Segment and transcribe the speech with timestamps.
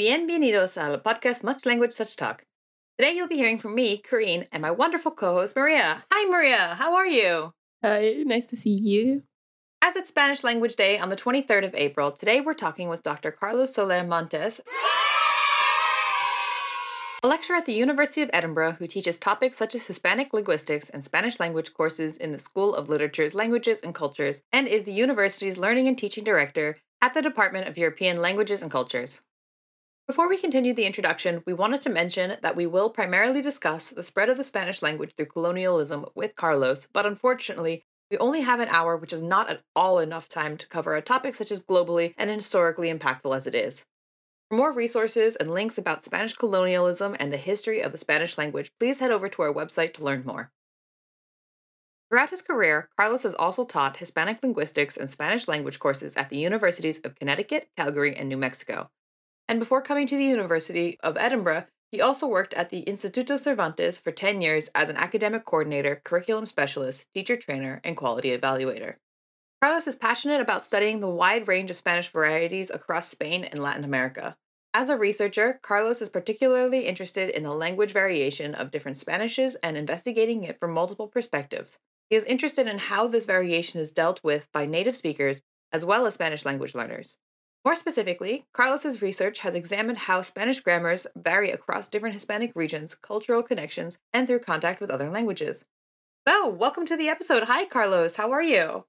[0.00, 2.46] bienvenidos al podcast Much Language Such Talk.
[2.98, 6.04] Today you'll be hearing from me, Karine, and my wonderful co-host Maria.
[6.10, 7.50] Hi Maria, how are you?
[7.84, 9.24] Hi, nice to see you.
[9.82, 13.30] As it's Spanish Language Day on the 23rd of April, today we're talking with Dr.
[13.30, 14.62] Carlos Soler Montes,
[17.22, 21.04] a lecturer at the University of Edinburgh who teaches topics such as Hispanic linguistics and
[21.04, 25.58] Spanish language courses in the School of Literatures, Languages, and Cultures, and is the university's
[25.58, 29.20] learning and teaching director at the Department of European Languages and Cultures.
[30.10, 34.02] Before we continue the introduction, we wanted to mention that we will primarily discuss the
[34.02, 38.66] spread of the Spanish language through colonialism with Carlos, but unfortunately, we only have an
[38.70, 42.12] hour, which is not at all enough time to cover a topic such as globally
[42.18, 43.86] and historically impactful as it is.
[44.50, 48.72] For more resources and links about Spanish colonialism and the history of the Spanish language,
[48.80, 50.50] please head over to our website to learn more.
[52.10, 56.38] Throughout his career, Carlos has also taught Hispanic linguistics and Spanish language courses at the
[56.38, 58.88] universities of Connecticut, Calgary, and New Mexico.
[59.50, 63.98] And before coming to the University of Edinburgh, he also worked at the Instituto Cervantes
[63.98, 68.94] for 10 years as an academic coordinator, curriculum specialist, teacher trainer, and quality evaluator.
[69.60, 73.82] Carlos is passionate about studying the wide range of Spanish varieties across Spain and Latin
[73.82, 74.36] America.
[74.72, 79.76] As a researcher, Carlos is particularly interested in the language variation of different Spanishes and
[79.76, 81.80] investigating it from multiple perspectives.
[82.08, 86.06] He is interested in how this variation is dealt with by native speakers as well
[86.06, 87.16] as Spanish language learners.
[87.62, 93.42] More specifically, Carlos's research has examined how Spanish grammars vary across different Hispanic regions, cultural
[93.42, 95.66] connections, and through contact with other languages.
[96.26, 97.44] So, welcome to the episode.
[97.44, 98.16] Hi, Carlos.
[98.16, 98.86] How are you?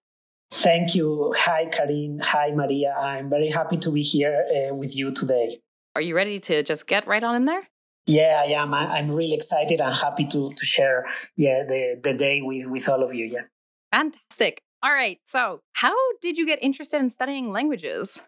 [0.51, 1.33] Thank you.
[1.37, 2.21] Hi, Karine.
[2.21, 2.95] Hi, Maria.
[2.97, 5.59] I'm very happy to be here uh, with you today.
[5.97, 7.63] Are you ready to just get right on in there?
[8.05, 8.73] Yeah, I am.
[8.73, 13.03] I'm really excited and happy to, to share yeah, the, the day with, with all
[13.03, 13.25] of you.
[13.25, 13.41] Yeah.
[13.91, 14.61] Fantastic.
[14.81, 15.19] All right.
[15.25, 18.25] So, how did you get interested in studying languages?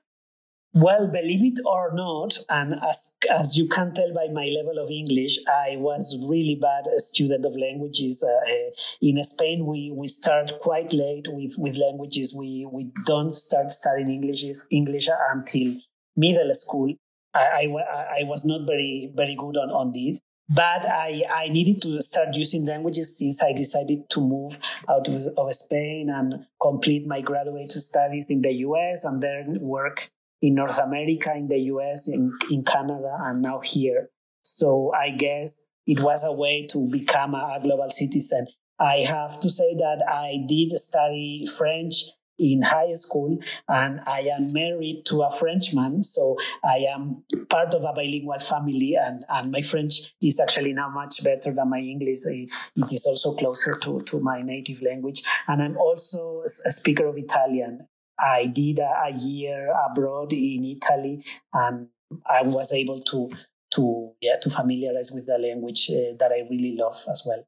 [0.76, 4.90] Well, believe it or not, and as, as you can tell by my level of
[4.90, 8.24] English, I was really bad a student of languages.
[8.24, 12.36] Uh, uh, in Spain, we, we start quite late with, with languages.
[12.36, 15.76] We, we don't start studying English, English until
[16.18, 16.92] middle school.
[17.36, 20.22] I, I, I was not very, very good on, on this.
[20.50, 24.58] But I, I needed to start using languages since I decided to move
[24.90, 30.10] out of, of Spain and complete my graduate studies in the US and then work
[30.44, 34.09] in North America, in the US, in, in Canada, and now here.
[34.44, 38.48] So I guess it was a way to become a, global citizen.
[38.78, 42.04] I have to say that I did study French
[42.38, 43.38] in high school
[43.70, 46.04] and I am married to a Frenchman.
[46.04, 50.90] So I am part of a bilingual family and, and my French is actually now
[50.90, 52.25] much better than my English.
[52.25, 55.24] It is also closer to, to my native language.
[55.48, 57.88] And I'm also a speaker of Italian.
[58.19, 61.88] I did a, a year abroad in Italy, and
[62.29, 63.29] I was able to
[63.75, 67.44] to yeah to familiarize with the language uh, that I really love as well.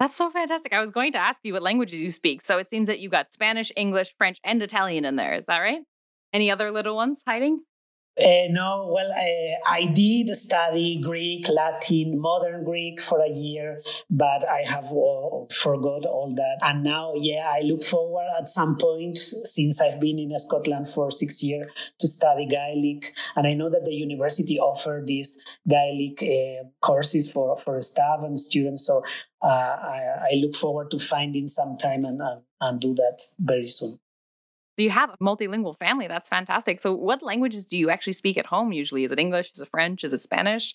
[0.00, 0.72] That's so fantastic.
[0.72, 2.42] I was going to ask you what languages you speak.
[2.42, 5.34] So it seems that you got Spanish, English, French, and Italian in there.
[5.34, 5.82] Is that right?
[6.32, 7.60] Any other little ones hiding?
[8.16, 14.48] Uh, no, well, uh, I did study Greek, Latin, modern Greek for a year, but
[14.48, 16.58] I have uh, forgot all that.
[16.62, 21.10] And now, yeah, I look forward at some point, since I've been in Scotland for
[21.10, 21.66] six years,
[21.98, 23.12] to study Gaelic.
[23.34, 28.38] And I know that the university offer these Gaelic uh, courses for, for staff and
[28.38, 28.86] students.
[28.86, 29.02] So
[29.42, 33.66] uh, I, I, look forward to finding some time and, and, and do that very
[33.66, 33.98] soon.
[34.76, 36.08] So you have a multilingual family.
[36.08, 36.80] That's fantastic.
[36.80, 39.04] So what languages do you actually speak at home usually?
[39.04, 39.52] Is it English?
[39.52, 40.04] Is it French?
[40.04, 40.74] Is it Spanish?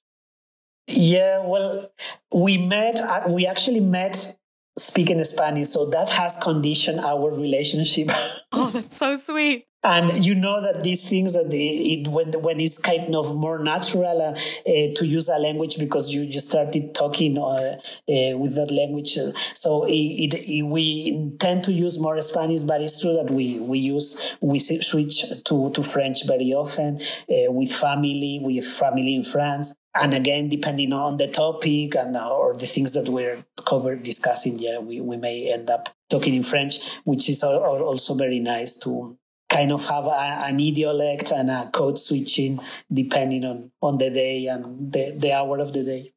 [0.87, 1.87] Yeah, well,
[2.33, 4.37] we met, uh, we actually met
[4.77, 5.69] speaking Spanish.
[5.69, 8.09] So that has conditioned our relationship.
[8.51, 9.67] Oh, that's so sweet.
[9.81, 13.59] And you know that these things that they, it, when when it's kind of more
[13.59, 18.55] natural uh, uh, to use a language because you just started talking uh, uh with
[18.55, 19.17] that language,
[19.53, 22.63] so it, it, we tend to use more Spanish.
[22.63, 26.99] But it's true that we we use we switch to to French very often
[27.29, 32.27] uh, with family, with family in France, and again depending on the topic and uh,
[32.27, 36.43] or the things that we're cover discussing yeah we, we may end up talking in
[36.43, 39.17] french which is also very nice to
[39.49, 42.59] kind of have a, an idiolect and a code switching
[42.91, 46.13] depending on on the day and the, the hour of the day.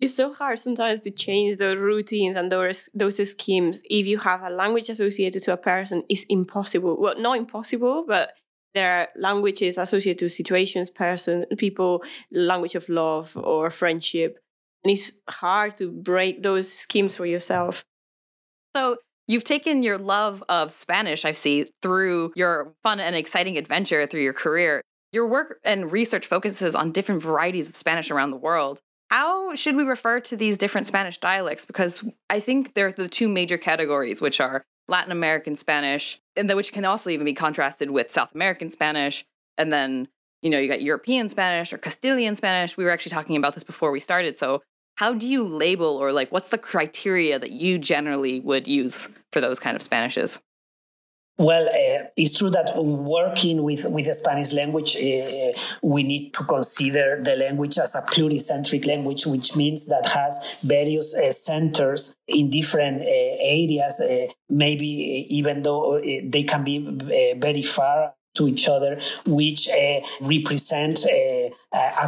[0.00, 3.82] It's so hard sometimes to change the routines and those those schemes.
[3.84, 6.96] If you have a language associated to a person it's impossible.
[6.98, 8.32] Well not impossible but
[8.74, 12.02] there are languages associated to situations person people
[12.32, 14.38] language of love or friendship.
[14.84, 17.84] And it's hard to break those schemes for yourself.
[18.76, 18.98] So
[19.28, 24.22] You've taken your love of Spanish, I see, through your fun and exciting adventure through
[24.22, 24.80] your career.
[25.12, 28.80] Your work and research focuses on different varieties of Spanish around the world.
[29.10, 31.66] How should we refer to these different Spanish dialects?
[31.66, 36.72] Because I think they're the two major categories, which are Latin American Spanish, and which
[36.72, 39.26] can also even be contrasted with South American Spanish,
[39.58, 40.08] and then
[40.42, 42.76] you know you got European Spanish or Castilian Spanish.
[42.76, 44.38] We were actually talking about this before we started.
[44.38, 44.62] So
[44.98, 49.40] how do you label or like what's the criteria that you generally would use for
[49.40, 50.40] those kind of Spanishes?
[51.40, 55.52] Well, uh, it's true that working with, with the Spanish language, uh,
[55.84, 61.16] we need to consider the language as a pluricentric language, which means that has various
[61.16, 64.02] uh, centers in different areas,
[64.48, 64.88] maybe
[65.30, 66.78] even though they can be
[67.38, 69.68] very far to each other, which
[70.20, 71.52] represent a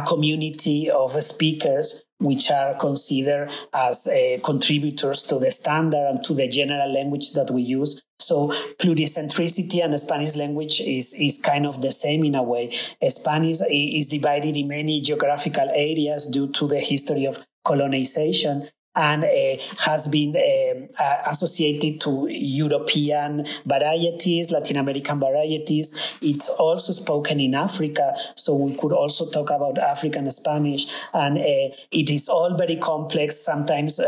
[0.07, 6.47] community of speakers which are considered as uh, contributors to the standard and to the
[6.47, 8.03] general language that we use.
[8.19, 12.69] So pluricentricity and Spanish language is, is kind of the same in a way.
[12.69, 19.27] Spanish is divided in many geographical areas due to the history of colonization and uh,
[19.85, 26.17] has been uh, associated to European varieties, Latin American varieties.
[26.21, 30.87] It's also spoken in Africa, so we could also talk about African Spanish.
[31.13, 33.99] And uh, it is all very complex, sometimes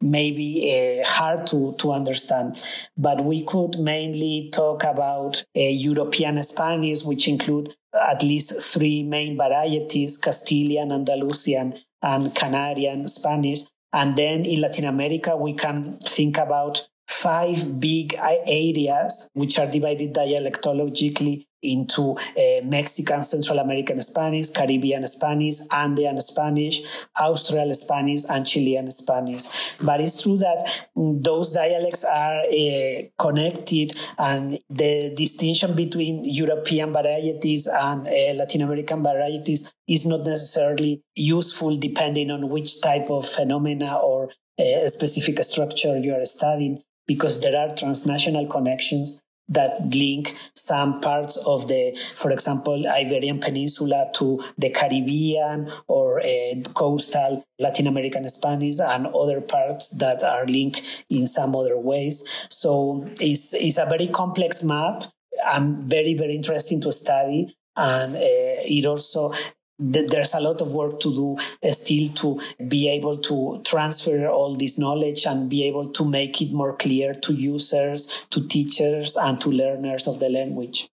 [0.00, 2.62] maybe hard to, to understand.
[2.96, 10.16] But we could mainly talk about European Spanish, which include at least three main varieties
[10.16, 13.62] Castilian, Andalusian, and Canarian Spanish
[13.92, 16.88] and then in Latin America, we can think about
[17.22, 18.14] five big
[18.46, 26.82] areas which are divided dialectologically into uh, Mexican, Central American Spanish, Caribbean Spanish, Andean Spanish,
[27.18, 29.44] Austral Spanish, and Chilean Spanish.
[29.82, 37.66] But it's true that those dialects are uh, connected, and the distinction between European varieties
[37.66, 43.98] and uh, Latin American varieties is not necessarily useful depending on which type of phenomena
[43.98, 51.00] or uh, specific structure you are studying, because there are transnational connections that link some
[51.00, 58.28] parts of the, for example, Iberian Peninsula to the Caribbean or uh, coastal Latin American
[58.28, 62.28] Spanish and other parts that are linked in some other ways.
[62.50, 65.04] So it's, it's a very complex map
[65.46, 67.56] and very, very interesting to study.
[67.74, 69.32] And uh, it also
[69.78, 74.78] there's a lot of work to do still to be able to transfer all this
[74.78, 79.50] knowledge and be able to make it more clear to users, to teachers, and to
[79.50, 80.88] learners of the language.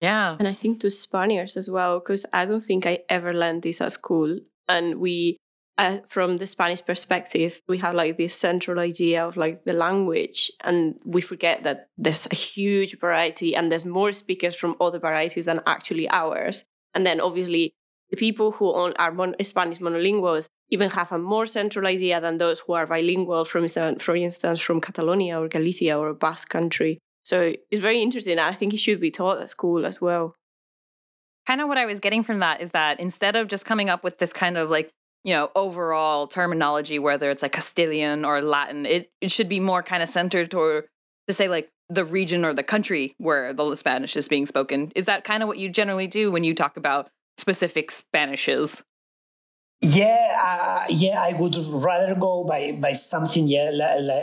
[0.00, 0.36] Yeah.
[0.38, 3.80] And I think to Spaniards as well, because I don't think I ever learned this
[3.80, 4.38] at school.
[4.68, 5.38] And we,
[5.78, 10.50] uh, from the Spanish perspective, we have like this central idea of like the language,
[10.62, 15.46] and we forget that there's a huge variety and there's more speakers from other varieties
[15.46, 16.66] than actually ours.
[16.94, 17.72] And then obviously
[18.10, 22.60] the people who are mon- Spanish monolinguals even have a more central idea than those
[22.60, 23.68] who are bilingual, from,
[23.98, 26.98] for instance, from Catalonia or Galicia or Basque country.
[27.24, 28.38] So it's very interesting.
[28.38, 30.36] I think it should be taught at school as well.
[31.46, 34.02] Kind of what I was getting from that is that instead of just coming up
[34.02, 34.90] with this kind of like,
[35.24, 39.82] you know, overall terminology, whether it's like Castilian or Latin, it, it should be more
[39.82, 40.82] kind of centered to,
[41.26, 44.92] to say like the region or the country where the Spanish is being spoken.
[44.94, 48.82] Is that kind of what you generally do when you talk about specific Spanishes?
[49.82, 53.70] Yeah, uh, yeah, I would rather go by by something yeah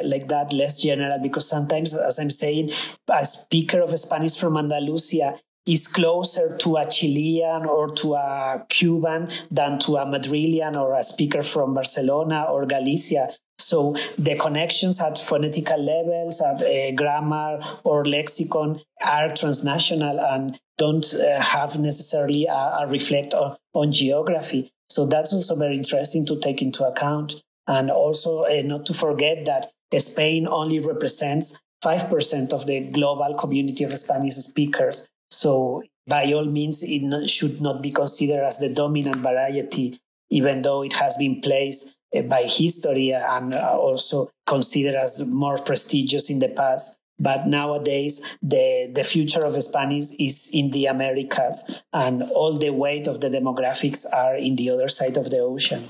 [0.04, 2.72] like, that, less general, because sometimes, as I'm saying,
[3.08, 9.30] a speaker of Spanish from Andalusia is closer to a Chilean or to a Cuban
[9.50, 13.30] than to a Madrileño or a speaker from Barcelona or Galicia.
[13.64, 21.06] So the connections at phonetical levels, at uh, grammar or lexicon are transnational and don't
[21.14, 22.52] uh, have necessarily a,
[22.82, 24.72] a reflect on, on, geography.
[24.90, 27.42] So that's also very interesting to take into account.
[27.66, 33.86] And also uh, not to forget that Spain only represents 5% of the global community
[33.86, 35.08] of Spanish speakers.
[35.30, 40.82] So by all means, it should not be considered as the dominant variety, even though
[40.84, 46.50] it has been placed by history and uh, also considered as more prestigious in the
[46.50, 46.98] past.
[47.20, 53.08] But nowadays, the, the future of Spanish is in the Americas, and all the weight
[53.08, 55.84] of the demographics are in the other side of the ocean.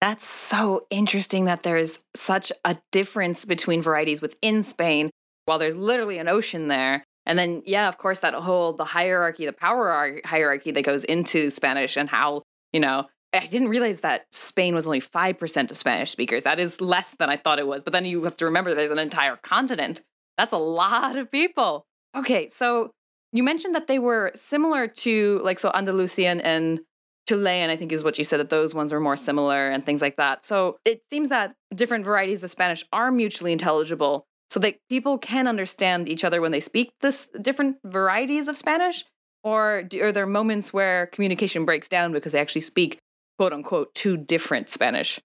[0.00, 5.10] That's so interesting that there's such a difference between varieties within Spain,
[5.46, 7.02] while there's literally an ocean there.
[7.24, 11.50] And then, yeah, of course, that whole the hierarchy, the power hierarchy that goes into
[11.50, 16.10] Spanish, and how you know I didn't realize that Spain was only 5% of Spanish
[16.10, 16.44] speakers.
[16.44, 17.82] That is less than I thought it was.
[17.82, 20.00] But then you have to remember there's an entire continent.
[20.38, 21.86] That's a lot of people.
[22.16, 22.92] Okay, so
[23.32, 26.80] you mentioned that they were similar to like so Andalusian and
[27.28, 30.00] Chilean, I think is what you said, that those ones are more similar and things
[30.00, 30.44] like that.
[30.44, 35.48] So it seems that different varieties of Spanish are mutually intelligible so that people can
[35.48, 39.04] understand each other when they speak this different varieties of Spanish?
[39.42, 42.98] Or do, are there moments where communication breaks down because they actually speak
[43.38, 45.20] quote unquote two different Spanish?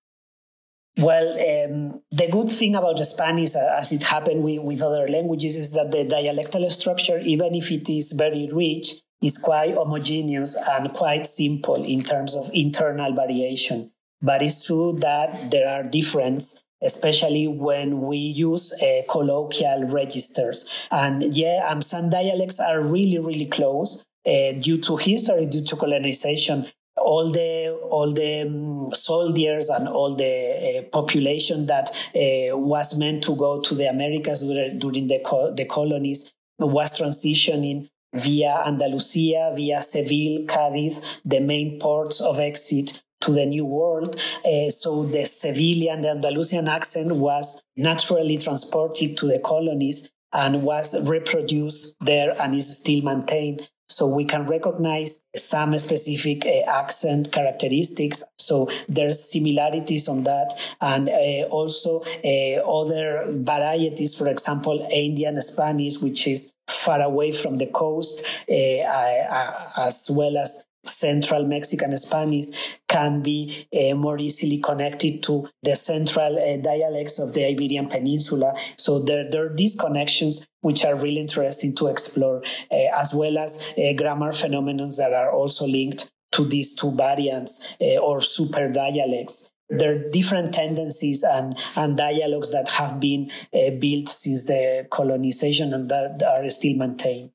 [0.98, 5.56] Well, um, the good thing about Spanish, uh, as it happened with, with other languages,
[5.56, 10.91] is that the dialectal structure, even if it is very rich, is quite homogeneous and
[10.94, 13.91] quite simple in terms of internal variation.
[14.22, 20.88] But it's true that there are differences especially when we use uh, colloquial registers.
[20.89, 25.75] And yeah, um, some dialects are really, really close uh, due to history, due to
[25.75, 26.65] colonization.
[27.03, 30.34] All the all the um, soldiers and all the
[30.79, 34.41] uh, population that uh, was meant to go to the Americas
[34.77, 42.22] during the co- the colonies was transitioning via Andalusia, via Seville, Cadiz, the main ports
[42.22, 44.15] of exit to the new world.
[44.43, 51.00] Uh, so the Sevillian, the Andalusian accent was naturally transported to the colonies and was
[51.08, 53.70] reproduced there and is still maintained.
[53.92, 58.24] So we can recognize some specific uh, accent characteristics.
[58.40, 64.18] So there's similarities on that, and uh, also uh, other varieties.
[64.18, 70.38] For example, Andean Spanish, which is far away from the coast, uh, uh, as well
[70.38, 72.48] as central Mexican Spanish
[72.88, 78.54] can be uh, more easily connected to the central uh, dialects of the Iberian Peninsula.
[78.78, 82.41] So there, there are these connections which are really interesting to explore,
[82.72, 87.74] uh, as well as uh, grammar phenomena that are also linked to these two variants
[87.82, 89.51] uh, or super dialects.
[89.70, 95.74] There are different tendencies and, and dialogues that have been uh, built since the colonization
[95.74, 97.32] and that are still maintained.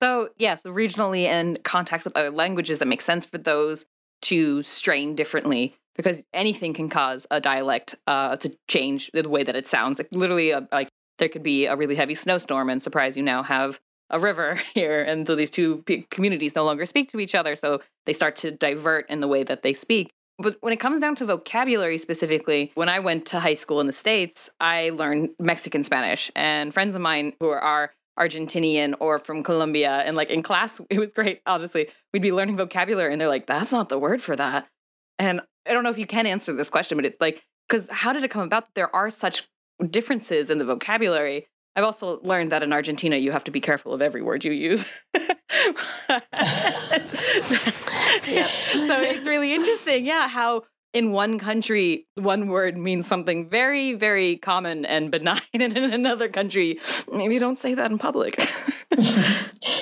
[0.00, 3.86] So, yes, regionally and contact with other languages that make sense for those
[4.22, 9.56] to strain differently because anything can cause a dialect uh, to change the way that
[9.56, 9.98] it sounds.
[9.98, 10.88] Like literally, a, like
[11.18, 15.02] there could be a really heavy snowstorm and surprise you now have a river here,
[15.02, 18.50] and so these two communities no longer speak to each other, so they start to
[18.50, 20.10] divert in the way that they speak.
[20.40, 23.88] But when it comes down to vocabulary specifically, when I went to high school in
[23.88, 26.30] the States, I learned Mexican Spanish.
[26.36, 30.02] And friends of mine who are Argentinian or from Colombia.
[30.04, 31.88] And like in class, it was great, honestly.
[32.12, 34.68] We'd be learning vocabulary and they're like, that's not the word for that.
[35.18, 38.12] And I don't know if you can answer this question, but it's like, because how
[38.12, 39.48] did it come about that there are such
[39.90, 41.44] differences in the vocabulary?
[41.76, 44.52] I've also learned that in Argentina, you have to be careful of every word you
[44.52, 44.84] use.
[48.26, 48.48] yeah.
[48.88, 50.62] So it's really interesting, yeah, how
[50.94, 56.28] in one country, one word means something very, very common and benign, and in another
[56.28, 56.78] country,
[57.12, 58.38] maybe don't say that in public.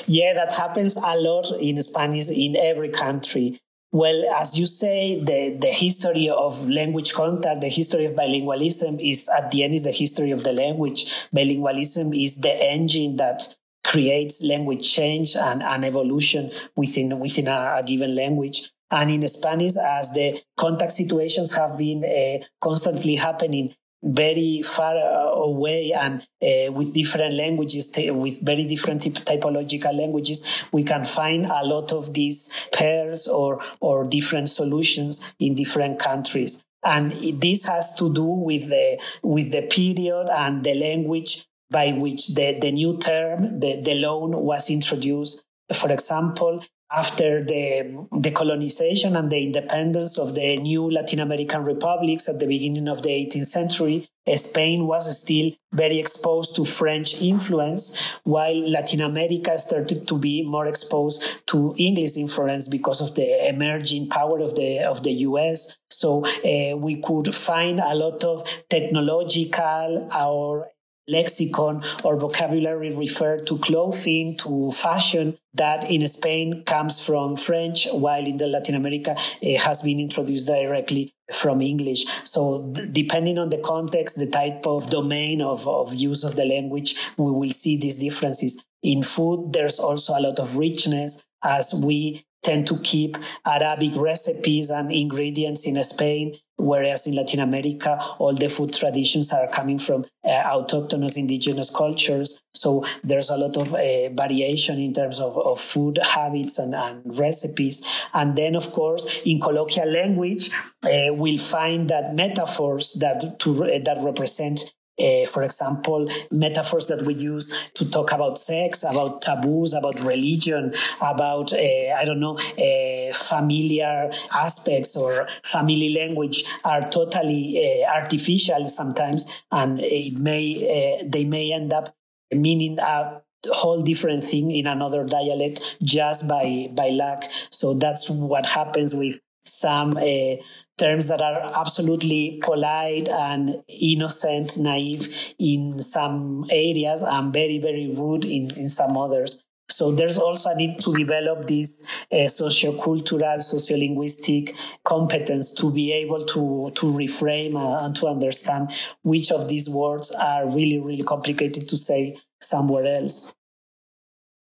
[0.06, 3.58] yeah, that happens a lot in Spanish in every country.
[3.96, 9.30] Well, as you say, the, the history of language contact, the history of bilingualism is
[9.34, 11.06] at the end is the history of the language.
[11.34, 17.82] Bilingualism is the engine that creates language change and, and evolution within within a, a
[17.82, 18.70] given language.
[18.90, 23.74] And in Spanish, as the contact situations have been uh, constantly happening
[24.06, 30.84] very far uh, away and uh, with different languages, with very different typological languages, we
[30.84, 36.64] can find a lot of these pairs or, or different solutions in different countries.
[36.84, 42.34] And this has to do with the, with the period and the language by which
[42.34, 45.44] the, the new term, the, the loan was introduced.
[45.74, 52.28] For example, after the, the colonization and the independence of the new Latin American republics
[52.28, 57.96] at the beginning of the 18th century, Spain was still very exposed to French influence,
[58.24, 64.08] while Latin America started to be more exposed to English influence because of the emerging
[64.08, 65.78] power of the of the US.
[65.90, 70.70] So uh, we could find a lot of technological or
[71.08, 78.26] lexicon or vocabulary refer to clothing, to fashion that in Spain comes from French, while
[78.26, 82.04] in the Latin America it has been introduced directly from English.
[82.24, 86.44] So d- depending on the context, the type of domain of, of use of the
[86.44, 88.62] language, we will see these differences.
[88.82, 94.70] In food, there's also a lot of richness as we tend to keep Arabic recipes
[94.70, 100.04] and ingredients in Spain, whereas in Latin America, all the food traditions are coming from
[100.24, 102.40] uh, autochthonous indigenous cultures.
[102.54, 107.02] So there's a lot of uh, variation in terms of, of food habits and, and,
[107.18, 107.84] recipes.
[108.14, 110.50] And then, of course, in colloquial language,
[110.84, 117.14] uh, we'll find that metaphors that to, that represent uh, for example, metaphors that we
[117.14, 123.12] use to talk about sex, about taboos, about religion, about, uh, I don't know, uh,
[123.12, 131.24] familiar aspects or family language are totally uh, artificial sometimes, and it may, uh, they
[131.24, 131.94] may end up
[132.32, 133.22] meaning a
[133.52, 137.22] whole different thing in another dialect just by by luck.
[137.50, 140.36] So that's what happens with some uh,
[140.78, 148.24] terms that are absolutely polite and innocent, naive in some areas and very, very rude
[148.24, 149.44] in, in some others.
[149.68, 156.24] So there's also a need to develop this uh, sociocultural, sociolinguistic competence to be able
[156.24, 158.70] to, to reframe uh, and to understand
[159.02, 163.34] which of these words are really, really complicated to say somewhere else.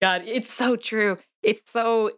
[0.00, 1.18] God, it's so true.
[1.42, 2.12] It's so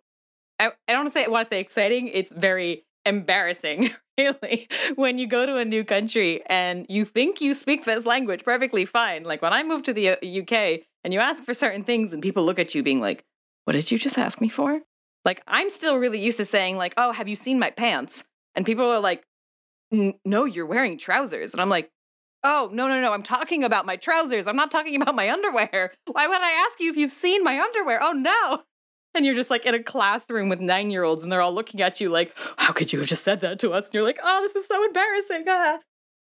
[0.58, 2.08] I, I don't want to say want to say exciting.
[2.08, 7.52] It's very embarrassing, really, when you go to a new country and you think you
[7.52, 9.24] speak this language perfectly fine.
[9.24, 12.22] Like when I moved to the UK uh, and you ask for certain things and
[12.22, 13.24] people look at you being like,
[13.64, 14.80] "What did you just ask me for?"
[15.24, 18.24] Like I'm still really used to saying like, "Oh, have you seen my pants?"
[18.54, 19.24] And people are like,
[19.92, 21.90] "No, you're wearing trousers." And I'm like,
[22.42, 24.46] "Oh, no, no, no, I'm talking about my trousers.
[24.46, 25.92] I'm not talking about my underwear.
[26.10, 28.62] Why would I ask you if you've seen my underwear?" Oh no
[29.14, 31.80] and you're just like in a classroom with nine year olds and they're all looking
[31.80, 33.86] at you like, how could you have just said that to us?
[33.86, 35.44] And you're like, oh, this is so embarrassing.
[35.48, 35.78] Ah.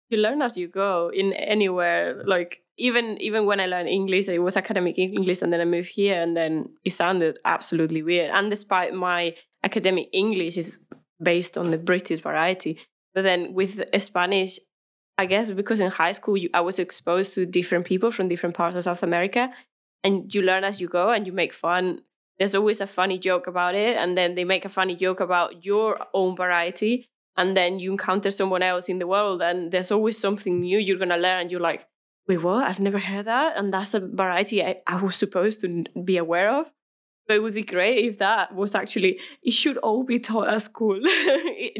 [0.09, 2.23] You learn as you go in anywhere.
[2.25, 5.89] Like even even when I learned English, it was academic English, and then I moved
[5.89, 8.31] here, and then it sounded absolutely weird.
[8.31, 10.87] And despite my academic English is
[11.21, 12.79] based on the British variety,
[13.13, 14.57] but then with Spanish,
[15.17, 18.55] I guess because in high school you, I was exposed to different people from different
[18.55, 19.51] parts of South America,
[20.03, 22.01] and you learn as you go, and you make fun
[22.39, 25.65] there's always a funny joke about it and then they make a funny joke about
[25.65, 27.05] your own variety
[27.37, 30.97] and then you encounter someone else in the world and there's always something new you're
[30.97, 31.41] going to learn.
[31.41, 31.87] And you're like
[32.27, 32.67] wait what?
[32.69, 33.57] I've never heard that?
[33.57, 36.71] And that's a variety I, I was supposed to be aware of.
[37.27, 40.61] But it would be great if that was actually it should all be taught at
[40.61, 40.99] school.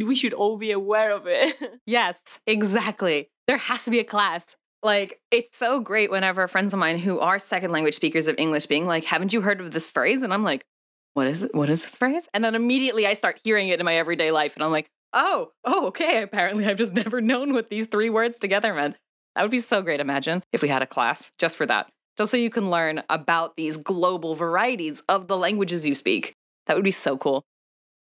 [0.06, 1.56] We should all be aware of it.
[1.86, 3.30] Yes exactly.
[3.48, 7.20] There has to be a class like it's so great whenever friends of mine who
[7.20, 10.34] are second language speakers of English being like, "Haven't you heard of this phrase?" And
[10.34, 10.65] I'm like,
[11.13, 11.54] "What is it?
[11.54, 14.56] What is this phrase?" And then immediately I start hearing it in my everyday life,
[14.56, 16.24] and I'm like, "Oh, oh, okay.
[16.24, 18.96] Apparently, I've just never known what these three words together meant."
[19.36, 20.00] That would be so great.
[20.00, 23.56] Imagine if we had a class just for that, just so you can learn about
[23.56, 26.36] these global varieties of the languages you speak.
[26.65, 27.44] That would be so cool.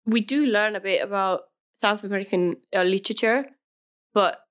[0.05, 1.43] We do learn a bit about
[1.77, 3.47] South American uh, literature,
[4.13, 4.44] but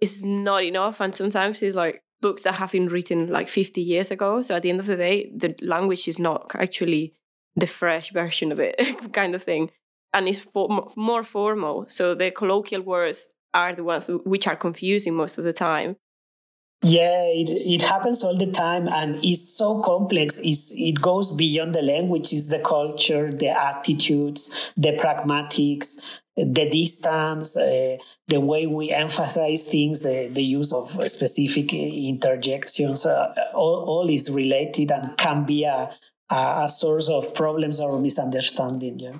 [0.00, 1.00] is not enough.
[1.00, 4.42] And sometimes it's like books that have been written like 50 years ago.
[4.42, 7.14] So at the end of the day, the language is not actually
[7.56, 8.76] the fresh version of it,
[9.12, 9.70] kind of thing.
[10.14, 11.86] And it's for, more formal.
[11.88, 15.96] So the colloquial words are the ones which are confusing most of the time.
[16.82, 20.40] Yeah, it, it happens all the time and it's so complex.
[20.44, 27.56] It's, it goes beyond the language, it's the culture, the attitudes, the pragmatics, the distance,
[27.56, 27.96] uh,
[28.28, 34.30] the way we emphasize things, the, the use of specific interjections, uh, all, all is
[34.30, 35.90] related and can be a,
[36.30, 38.98] a source of problems or misunderstanding.
[39.00, 39.14] Yeah.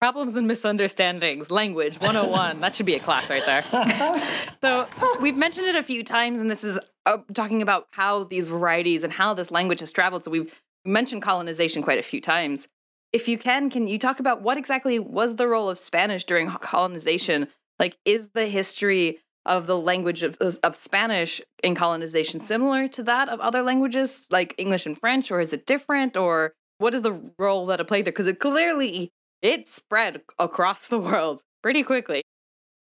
[0.00, 2.58] Problems and misunderstandings, language 101.
[2.60, 3.62] that should be a class right there.
[4.60, 4.88] so,
[5.20, 6.76] we've mentioned it a few times, and this is
[7.06, 10.24] uh, talking about how these varieties and how this language has traveled.
[10.24, 12.66] So, we've mentioned colonization quite a few times
[13.12, 16.50] if you can, can you talk about what exactly was the role of Spanish during
[16.50, 17.48] colonization?
[17.78, 23.28] Like, is the history of the language of, of Spanish in colonization similar to that
[23.28, 26.16] of other languages, like English and French, or is it different?
[26.16, 28.12] Or what is the role that it played there?
[28.12, 29.10] Because it clearly
[29.42, 32.21] it spread across the world pretty quickly.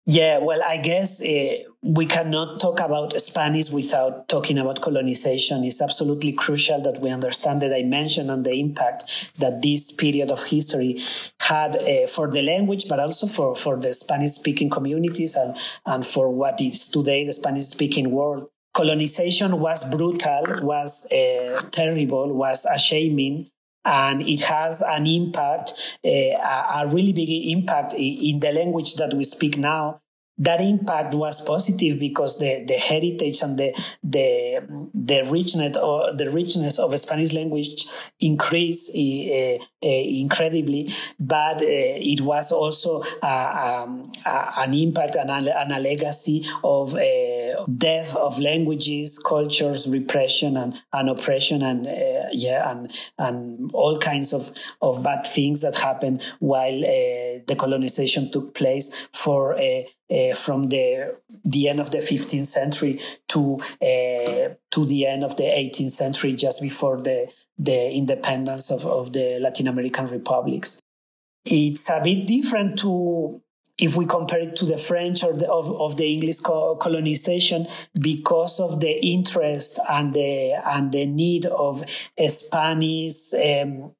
[0.07, 5.63] Yeah, well, I guess uh, we cannot talk about Spanish without talking about colonization.
[5.63, 10.43] It's absolutely crucial that we understand the dimension and the impact that this period of
[10.43, 11.01] history
[11.39, 16.03] had uh, for the language, but also for, for the Spanish speaking communities and, and
[16.03, 18.49] for what is today the Spanish speaking world.
[18.73, 23.51] Colonization was brutal, was uh, terrible, was a shaming
[23.83, 29.23] and it has an impact, uh, a really big impact in the language that we
[29.23, 30.01] speak now.
[30.37, 36.31] That impact was positive because the, the heritage and the the the richness or the
[36.31, 37.85] richness of Spanish language
[38.19, 40.89] increased uh, uh, incredibly,
[41.19, 46.95] but it was also um, an impact and a, and a legacy of
[47.77, 54.33] death of languages, cultures, repression and, and oppression, and uh, yeah, and and all kinds
[54.33, 59.55] of, of bad things that happened while uh, the colonization took place for
[60.11, 65.37] uh, from the the end of the 15th century to uh, to the end of
[65.37, 70.81] the 18th century, just before the the independence of, of the Latin American republics.
[71.45, 73.41] It's a bit different to
[73.77, 77.65] if we compare it to the French or the, of, of the English colonization,
[77.99, 81.83] because of the interest and the and the need of
[82.27, 83.91] Spanish um,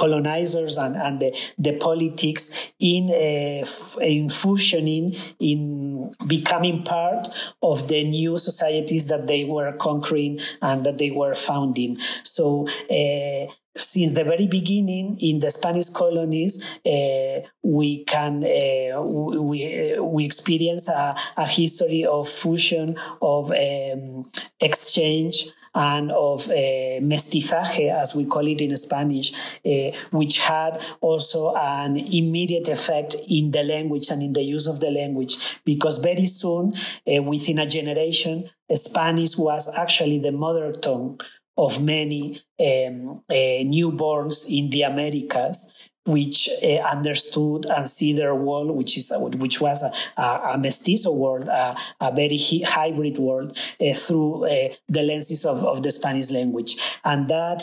[0.00, 3.66] colonizers and, and the, the politics in, uh,
[4.02, 7.28] in fusioning, in becoming part
[7.62, 11.98] of the new societies that they were conquering and that they were founding.
[12.24, 19.96] So, uh, since the very beginning in the Spanish colonies, uh, we can uh, we
[20.00, 24.28] we experience a, a, history of fusion, of um,
[24.60, 29.32] exchange, and of uh, mestizaje, as we call it in Spanish,
[29.64, 34.80] uh, which had also an immediate effect in the language and in the use of
[34.80, 41.20] the language, because very soon, uh, within a generation, Spanish was actually the mother tongue
[41.56, 43.34] of many um, uh,
[43.68, 49.82] newborns in the Americas which uh, understood and see their world, which is which was
[49.82, 55.44] a, a, a mestizo world, a, a very hybrid world, uh, through uh, the lenses
[55.44, 57.62] of, of the Spanish language, and that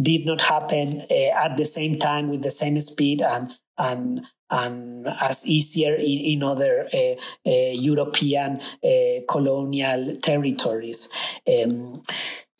[0.00, 5.06] did not happen uh, at the same time with the same speed and and and
[5.20, 7.14] as easier in, in other uh,
[7.46, 8.60] uh, European
[9.28, 11.08] colonial territories.
[11.48, 12.02] Um,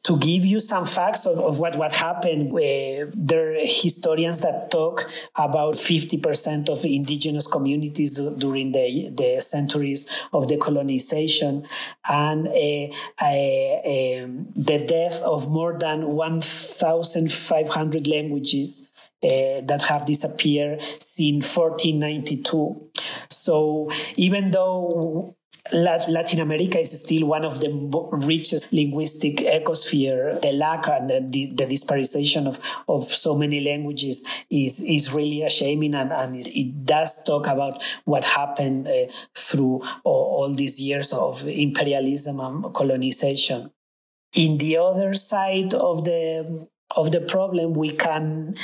[0.06, 4.70] to give you some facts of, of what, what happened, uh, there are historians that
[4.70, 11.66] talk about 50% of indigenous communities during the, the centuries of the colonization
[12.08, 12.86] and uh,
[13.20, 18.88] uh, um, the death of more than 1,500 languages
[19.24, 22.90] uh, that have disappeared since 1492.
[23.28, 25.35] So even though
[25.72, 27.70] Latin America is still one of the
[28.26, 30.40] richest linguistic ecosphere.
[30.40, 35.50] The lack and the, the dispersation of, of so many languages is, is really a
[35.50, 41.12] shaming and, and it does talk about what happened uh, through all, all these years
[41.12, 43.70] of imperialism and colonization.
[44.36, 48.54] In the other side of the of the problem, we can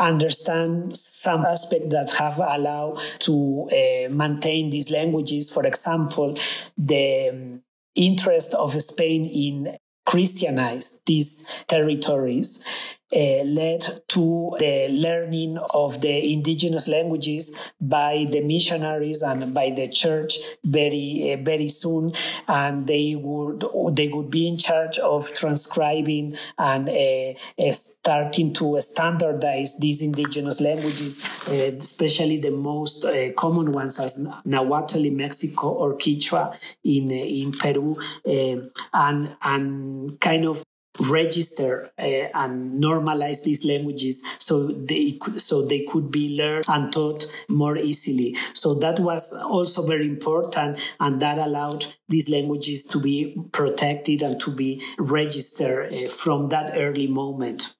[0.00, 5.50] understand some aspects that have allowed to uh, maintain these languages.
[5.50, 6.36] For example,
[6.76, 7.62] the um,
[7.94, 12.64] interest of Spain in Christianize these territories
[13.12, 19.88] uh, led to the learning of the indigenous languages by the missionaries and by the
[19.88, 22.12] church very uh, very soon.
[22.48, 23.64] And they would
[23.96, 31.48] they would be in charge of transcribing and uh, starting to standardize these indigenous languages
[31.50, 37.52] uh, especially the most uh, common ones as Nahuatl in Mexico or Quechua in in
[37.52, 37.96] Peru
[38.26, 38.56] uh,
[38.94, 40.62] and and kind of
[41.08, 42.02] register uh,
[42.34, 48.36] and normalize these languages so they so they could be learned and taught more easily
[48.54, 54.40] so that was also very important and that allowed these languages to be protected and
[54.40, 57.76] to be registered uh, from that early moment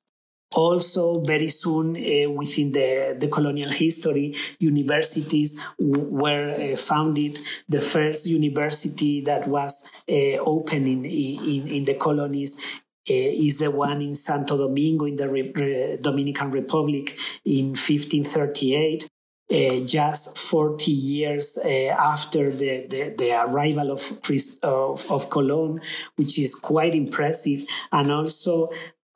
[0.52, 7.38] also, very soon uh, within the, the colonial history, universities w- were uh, founded.
[7.68, 12.60] The first university that was uh, open in, in, in the colonies
[13.06, 19.08] is the one in Santo Domingo in the Re- Dominican Republic in 1538.
[19.52, 25.82] Uh, just 40 years uh, after the, the, the, arrival of, Christ, of, of Colón,
[26.14, 28.70] which is quite impressive and also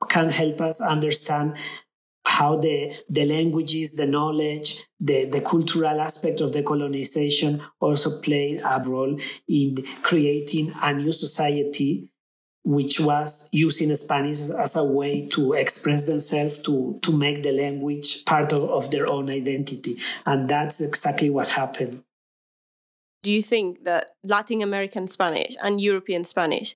[0.08, 1.56] can help us understand
[2.26, 8.60] how the, the languages, the knowledge, the, the cultural aspect of the colonization also played
[8.64, 9.16] a role
[9.46, 12.08] in creating a new society
[12.64, 18.24] which was using Spanish as, a way to express themselves, to, to make the language
[18.24, 19.96] part of, of their own identity.
[20.24, 22.02] And that's exactly what happened.
[23.22, 26.74] Do you think that Latin American Spanish and European Spanish,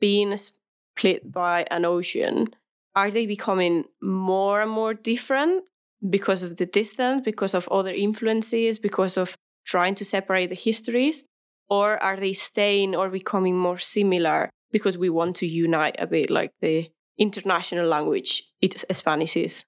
[0.00, 2.48] being split by an ocean,
[2.96, 5.64] are they becoming more and more different
[6.08, 11.24] because of the distance, because of other influences, because of trying to separate the histories?
[11.68, 16.30] Or are they staying or becoming more similar because we want to unite a bit
[16.30, 19.64] like the international language it, Spanish is?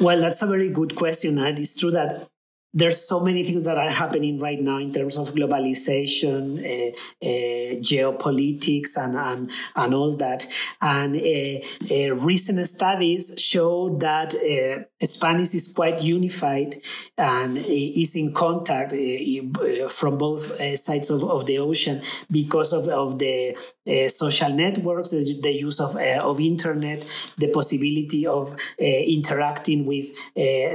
[0.00, 1.38] Well, that's a very good question.
[1.38, 2.28] And it's true that
[2.78, 6.90] there's so many things that are happening right now in terms of globalization, uh,
[7.26, 10.46] uh, geopolitics, and, and and all that.
[10.80, 14.32] And uh, recent studies show that
[15.02, 16.76] Spanish is quite unified
[17.16, 18.92] and is in contact
[19.90, 20.42] from both
[20.78, 23.56] sides of, of the ocean because of, of the
[24.08, 27.00] social networks, the, the use of of internet,
[27.38, 30.06] the possibility of interacting with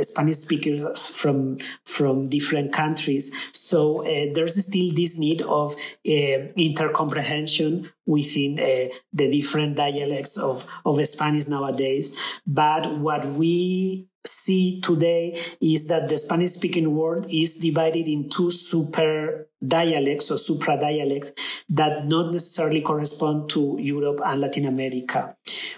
[0.06, 1.58] Spanish speakers from
[1.94, 3.32] from different countries.
[3.54, 5.76] So uh, there's still this need of
[6.08, 12.40] uh, intercomprehension within uh, the different dialects of, of Spanish nowadays.
[12.46, 18.52] But what we see today is that the Spanish speaking world is divided in two
[18.52, 25.36] super dialects or supra dialects that not necessarily correspond to Europe and Latin America.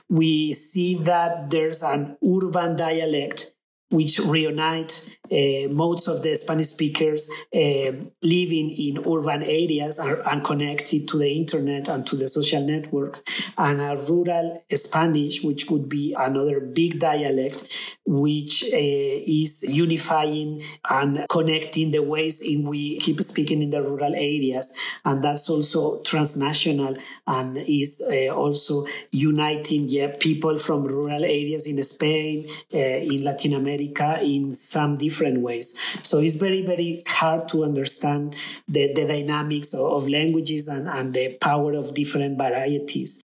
[0.10, 3.56] We see that there's an urban dialect
[3.92, 10.44] which reunite uh, most of the Spanish speakers uh, living in urban areas are, and
[10.44, 13.24] connected to the internet and to the social network,
[13.58, 21.26] and a rural Spanish, which would be another big dialect, which uh, is unifying and
[21.30, 26.94] connecting the ways in we keep speaking in the rural areas, and that's also transnational
[27.28, 33.54] and is uh, also uniting yeah, people from rural areas in Spain, uh, in Latin
[33.54, 35.78] America, in some different different ways.
[36.04, 38.36] So it's very, very hard to understand
[38.68, 43.25] the, the dynamics of, of languages and, and the power of different varieties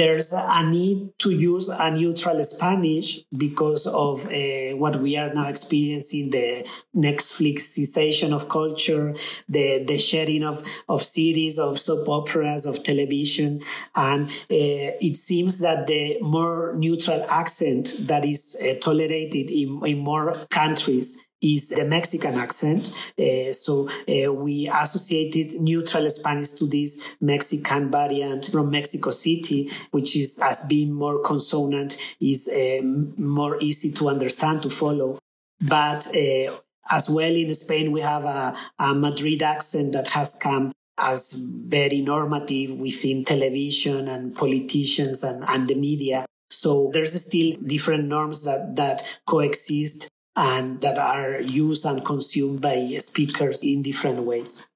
[0.00, 5.46] there's a need to use a neutral Spanish because of uh, what we are now
[5.46, 9.14] experiencing the Netflixization of culture,
[9.46, 13.60] the, the sharing of, of series, of soap operas, of television.
[13.94, 19.98] And uh, it seems that the more neutral accent that is uh, tolerated in, in
[19.98, 22.92] more countries is the Mexican accent.
[23.18, 30.16] Uh, so uh, we associated neutral Spanish to this Mexican variant from Mexico City, which
[30.16, 32.82] is as being more consonant, is uh,
[33.16, 35.18] more easy to understand, to follow.
[35.60, 36.56] But uh,
[36.90, 42.02] as well in Spain, we have a, a Madrid accent that has come as very
[42.02, 46.26] normative within television and politicians and, and the media.
[46.50, 52.96] So there's still different norms that, that coexist and that are used and consumed by
[52.98, 54.66] speakers in different ways.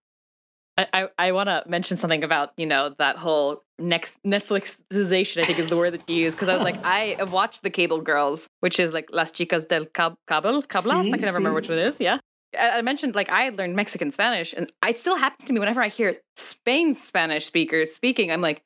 [0.77, 5.45] I, I, I want to mention something about you know that whole next Netflixization I
[5.45, 7.71] think is the word that you use because I was like I have watched the
[7.71, 11.33] Cable Girls which is like Las Chicas del Cab- Cable Cablas sí, I can never
[11.33, 11.35] sí.
[11.35, 12.19] remember which one it is yeah
[12.59, 15.81] I mentioned like I had learned Mexican Spanish and it still happens to me whenever
[15.81, 18.63] I hear Spain Spanish speakers speaking I'm like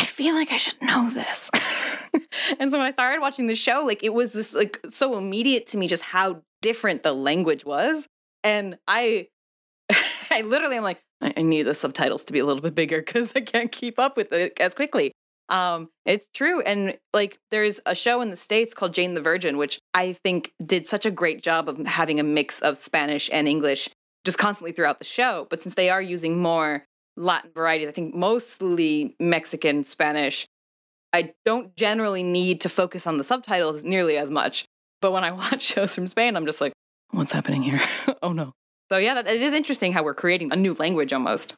[0.00, 1.50] I feel like I should know this.
[2.58, 5.66] and so when I started watching the show, like it was just like so immediate
[5.68, 8.06] to me just how different the language was.
[8.42, 9.28] And I
[10.30, 13.34] I literally am like, I need the subtitles to be a little bit bigger because
[13.36, 15.12] I can't keep up with it as quickly.
[15.50, 16.62] Um, it's true.
[16.62, 20.52] And like there's a show in the States called Jane the Virgin, which I think
[20.64, 23.90] did such a great job of having a mix of Spanish and English
[24.24, 25.46] just constantly throughout the show.
[25.50, 26.86] But since they are using more
[27.20, 27.88] Latin varieties.
[27.88, 30.46] I think mostly Mexican, Spanish.
[31.12, 34.64] I don't generally need to focus on the subtitles nearly as much.
[35.00, 36.72] But when I watch shows from Spain, I'm just like,
[37.10, 37.80] what's happening here?
[38.22, 38.52] oh no.
[38.90, 41.54] So yeah, that, it is interesting how we're creating a new language almost.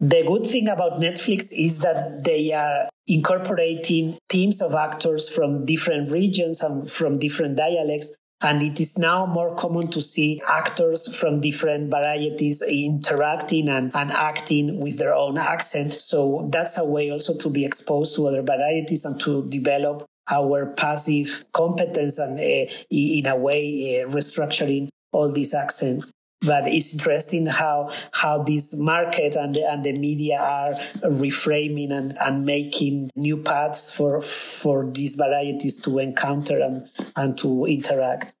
[0.00, 6.10] The good thing about Netflix is that they are incorporating teams of actors from different
[6.10, 11.40] regions and from different dialects and it is now more common to see actors from
[11.40, 15.94] different varieties interacting and, and acting with their own accent.
[15.94, 20.66] So that's a way also to be exposed to other varieties and to develop our
[20.66, 27.46] passive competence and uh, in a way uh, restructuring all these accents but it's interesting
[27.46, 30.72] how how this market and the, and the media are
[31.10, 37.64] reframing and, and making new paths for for these varieties to encounter and and to
[37.66, 38.34] interact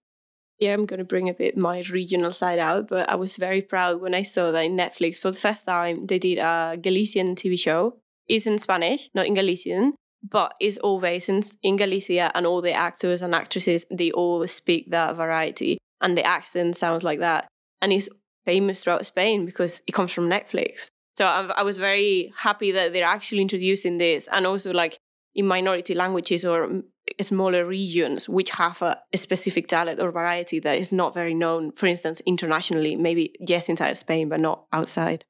[0.58, 3.62] yeah, I'm going to bring a bit my regional side out, but I was very
[3.62, 7.34] proud when I saw that in Netflix for the first time they did a Galician
[7.34, 7.96] TV show.
[8.28, 12.70] It's in Spanish, not in Galician, but it's always in, in Galicia, and all the
[12.70, 17.48] actors and actresses they all speak that variety, and the accent sounds like that
[17.82, 18.08] and it's
[18.46, 20.88] famous throughout Spain because it comes from Netflix.
[21.16, 24.98] So I, I was very happy that they're actually introducing this, and also like
[25.34, 26.82] in minority languages or
[27.20, 31.72] smaller regions which have a, a, specific dialect or variety that is not very known
[31.72, 35.24] for instance internationally maybe yes inside spain but not outside.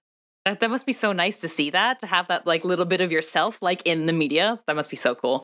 [0.45, 3.01] That, that must be so nice to see that to have that like little bit
[3.01, 4.59] of yourself like in the media.
[4.67, 5.43] That must be so cool.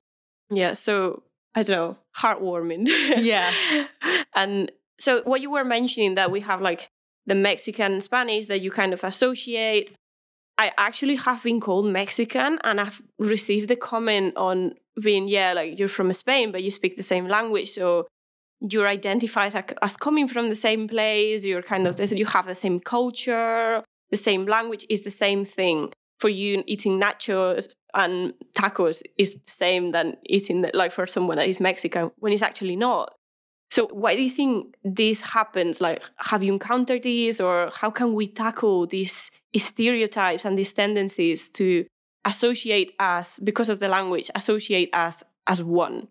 [0.51, 1.23] Yeah so
[1.55, 2.87] i don't know heartwarming.
[3.19, 3.53] Yeah.
[4.35, 6.91] And So what you were mentioning that we have like
[7.29, 9.95] the Mexican Spanish that you kind of associate.
[10.57, 15.79] I actually have been called Mexican and I've received the comment on being, yeah, like
[15.79, 17.69] you're from Spain, but you speak the same language.
[17.69, 18.09] So
[18.61, 21.45] you're identified as coming from the same place.
[21.45, 25.45] You're kind of, this, you have the same culture, the same language is the same
[25.45, 25.93] thing.
[26.19, 31.37] For you, eating nachos and tacos is the same than eating, the, like for someone
[31.37, 33.15] that is Mexican, when it's actually not.
[33.71, 35.81] So, why do you think this happens?
[35.81, 41.49] Like, have you encountered this, or how can we tackle these stereotypes and these tendencies
[41.51, 41.85] to
[42.25, 46.09] associate us because of the language, associate us as one?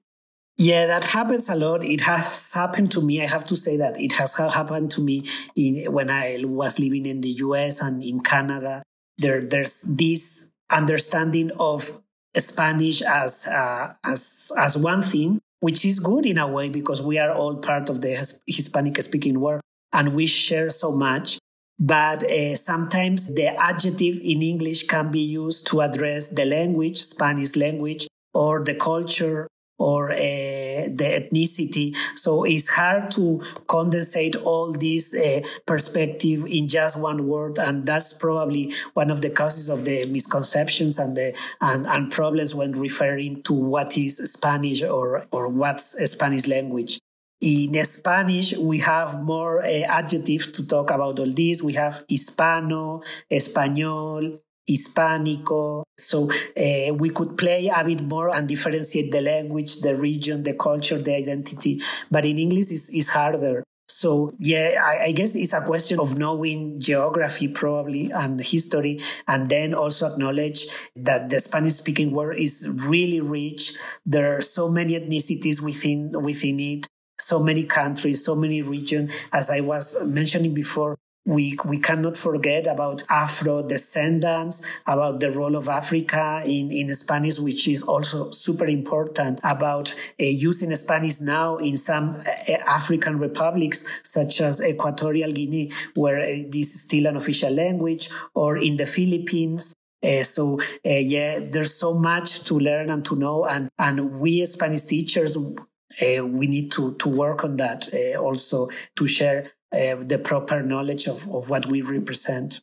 [0.57, 1.83] Yeah, that happens a lot.
[1.83, 3.21] It has happened to me.
[3.21, 5.23] I have to say that it has happened to me
[5.55, 8.81] in, when I was living in the US and in Canada.
[9.19, 12.01] There, there's this understanding of
[12.35, 17.17] Spanish as uh, as as one thing, which is good in a way because we
[17.17, 19.61] are all part of the Hispanic speaking world
[19.93, 21.39] and we share so much.
[21.79, 27.55] But uh, sometimes the adjective in English can be used to address the language, Spanish
[27.55, 31.95] language, or the culture or uh, the ethnicity.
[32.15, 38.13] So it's hard to condensate all this uh, perspective in just one word, and that's
[38.13, 43.43] probably one of the causes of the misconceptions and the and, and problems when referring
[43.43, 46.99] to what is Spanish or or what's Spanish language.
[47.39, 51.61] In Spanish, we have more uh, adjectives to talk about all this.
[51.61, 55.83] We have Hispano, Español, Hispanico.
[55.97, 60.53] So uh, we could play a bit more and differentiate the language, the region, the
[60.53, 61.81] culture, the identity.
[62.11, 63.63] But in English, it's, it's harder.
[63.89, 69.49] So yeah, I, I, guess it's a question of knowing geography probably and history, and
[69.49, 73.73] then also acknowledge that the Spanish speaking world is really rich.
[74.05, 79.15] There are so many ethnicities within within it, so many countries, so many regions.
[79.31, 85.57] As I was mentioning before, we, we cannot forget about Afro descendants, about the role
[85.57, 91.57] of Africa in, in Spanish, which is also super important, about uh, using Spanish now
[91.57, 97.17] in some uh, African republics, such as Equatorial Guinea, where uh, this is still an
[97.17, 99.73] official language, or in the Philippines.
[100.01, 104.45] Uh, so uh, yeah, there's so much to learn and to know, and and we
[104.45, 110.19] Spanish teachers, uh, we need to to work on that also to share uh, the
[110.23, 112.61] proper knowledge of, of what we represent.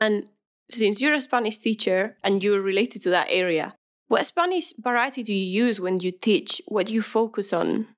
[0.00, 0.26] And
[0.70, 3.74] since you're a Spanish teacher and you're related to that area,
[4.08, 6.60] what Spanish variety do you use when you teach?
[6.66, 7.88] What do you focus on?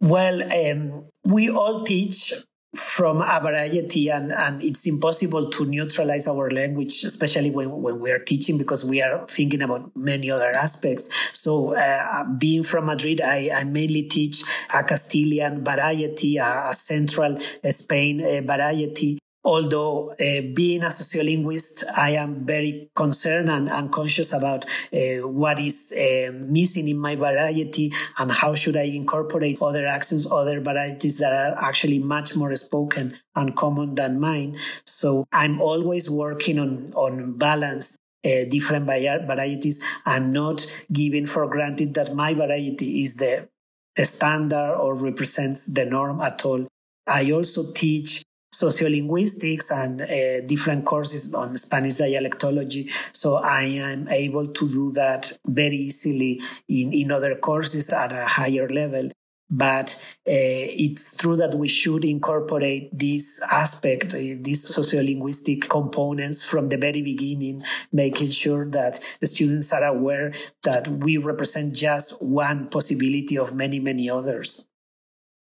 [0.00, 2.32] Well, um, we all teach
[2.74, 8.10] from a variety and, and it's impossible to neutralize our language especially when, when we
[8.12, 11.10] are teaching because we are thinking about many other aspects.
[11.36, 17.38] So uh, being from madrid I, I mainly teach a castilian variety a, a central
[17.70, 24.32] spain uh, variety although uh, being a sociolinguist, I am very concerned and, and conscious
[24.32, 29.86] about uh, what is uh, missing in my variety and how should I incorporate other
[29.86, 34.56] accents, other varieties that are actually much more spoken and common than mine.
[34.86, 37.96] So I'm always working on, on balance.
[38.22, 43.48] Uh, different varieties and not giving for granted that my variety is the
[43.96, 46.66] standard or represents the norm at all.
[47.06, 48.22] I also teach
[48.60, 52.90] sociolinguistics and uh, different courses on Spanish dialectology.
[53.14, 58.26] So I am able to do that very easily in, in other courses at a
[58.26, 59.10] higher level.
[59.52, 59.96] But
[60.28, 66.76] uh, it's true that we should incorporate this aspect, uh, these sociolinguistic components from the
[66.76, 73.36] very beginning, making sure that the students are aware that we represent just one possibility
[73.36, 74.69] of many, many others.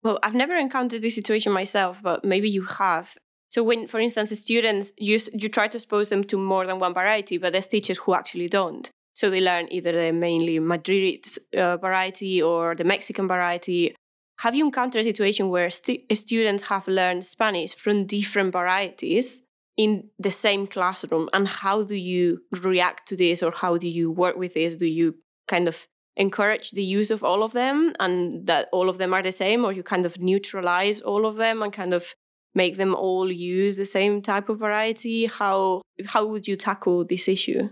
[0.02, 3.16] Well, I've never encountered this situation myself, but maybe you have.
[3.50, 6.94] So when, for instance, students, you, you try to expose them to more than one
[6.94, 8.90] variety, but there's teachers who actually don't.
[9.14, 13.96] So they learn either the mainly Madrid uh, variety or the Mexican variety.
[14.40, 19.42] Have you encountered a situation where st- students have learned Spanish from different varieties
[19.76, 21.28] in the same classroom?
[21.32, 24.76] And how do you react to this or how do you work with this?
[24.76, 25.16] Do you
[25.48, 29.22] kind of encourage the use of all of them and that all of them are
[29.22, 32.14] the same or you kind of neutralize all of them and kind of
[32.54, 37.28] make them all use the same type of variety how how would you tackle this
[37.28, 37.68] issue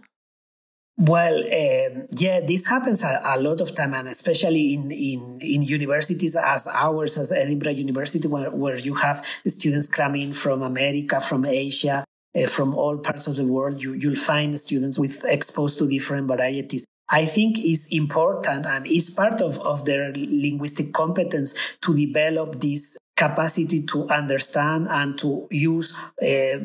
[0.99, 5.63] well, um, yeah, this happens a, a, lot of time, and especially in, in, in
[5.63, 11.45] universities as ours, as Edinburgh University, where, where you have students coming from America, from
[11.45, 12.03] Asia,
[12.35, 13.83] uh, from all parts of the world.
[13.83, 16.87] You, you'll find students with exposed to different varieties.
[17.09, 22.99] I think is important and is part of, of their linguistic competence to develop this
[23.17, 26.59] capacity to understand and to use uh,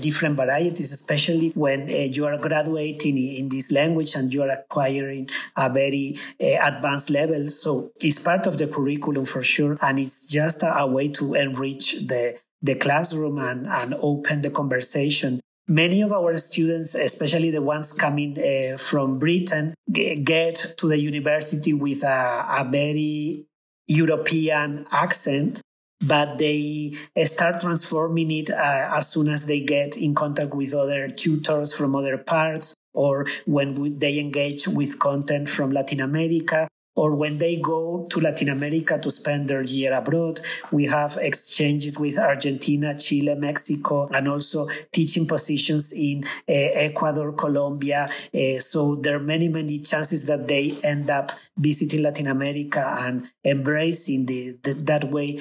[0.00, 5.28] different varieties, especially when uh, you are graduating in this language and you are acquiring
[5.56, 7.46] a very uh, advanced level.
[7.46, 9.78] So it's part of the curriculum for sure.
[9.80, 14.50] And it's just a, a way to enrich the, the classroom and, and open the
[14.50, 20.98] conversation Many of our students, especially the ones coming uh, from Britain, get to the
[20.98, 23.46] university with a, a very
[23.86, 25.60] European accent,
[26.00, 26.92] but they
[27.24, 31.94] start transforming it uh, as soon as they get in contact with other tutors from
[31.94, 38.04] other parts or when they engage with content from Latin America or when they go
[38.10, 40.40] to Latin America to spend their year abroad.
[40.70, 48.08] We have exchanges with Argentina, Chile, Mexico, and also teaching positions in uh, Ecuador, Colombia.
[48.34, 53.26] Uh, so there are many, many chances that they end up visiting Latin America and
[53.44, 55.38] embracing the, the that way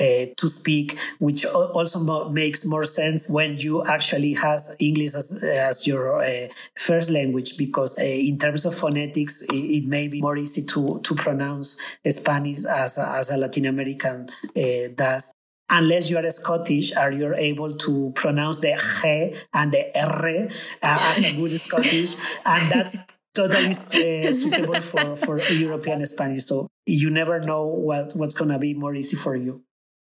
[0.00, 5.42] uh, to speak, which also mo- makes more sense when you actually has English as,
[5.42, 10.20] as your uh, first language, because uh, in terms of phonetics, it, it, may be
[10.20, 11.78] more easy to, to pronounce
[12.08, 14.26] Spanish as a, as a Latin American
[14.56, 15.32] uh, does.
[15.68, 20.48] Unless you are Scottish, are you able to pronounce the G and the R
[20.82, 22.96] uh, as a good Scottish, and that's
[23.34, 26.44] totally uh, suitable for, for European Spanish.
[26.44, 29.62] So you never know what, what's going to be more easy for you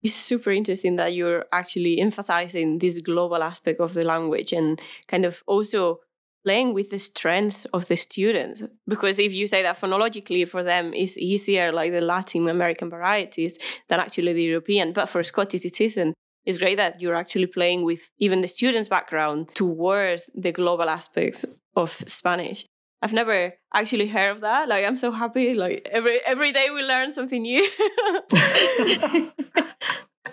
[0.07, 5.24] it's super interesting that you're actually emphasizing this global aspect of the language and kind
[5.24, 5.98] of also
[6.44, 8.62] playing with the strengths of the students.
[8.86, 13.59] Because if you say that phonologically for them it's easier like the latin american varieties
[13.88, 16.14] than actually the european but for scottish it isn't.
[16.44, 21.44] It's great that you're actually playing with even the students background towards the global aspects
[21.74, 22.64] of spanish
[23.03, 24.68] I've never actually heard of that.
[24.68, 25.55] Like I'm so happy.
[25.55, 27.68] Like every every day we learn something new.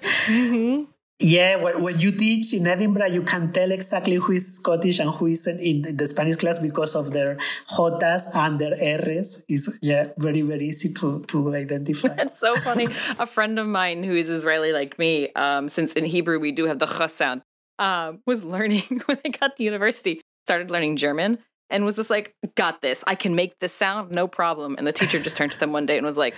[0.01, 0.83] mm-hmm.
[1.19, 5.27] Yeah, when you teach in Edinburgh, you can tell exactly who is Scottish and who
[5.27, 7.37] isn't in the Spanish class because of their
[7.69, 9.45] Jotas and their R's.
[9.47, 12.09] Is yeah, very very easy to to identify.
[12.17, 12.87] That's so funny.
[13.19, 16.65] A friend of mine who is Israeli like me, um, since in Hebrew we do
[16.65, 17.41] have the ch sound,
[17.79, 21.37] uh, was learning when they got to university, started learning German
[21.73, 23.03] and was just like, got this.
[23.07, 24.75] I can make this sound, no problem.
[24.77, 26.35] And the teacher just turned to them one day and was like,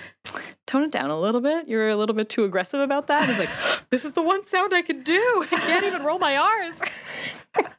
[0.65, 1.67] tone it down a little bit.
[1.67, 3.23] You're a little bit too aggressive about that.
[3.23, 5.45] And I was like, this is the one sound I can do.
[5.51, 7.33] I can't even roll my R's.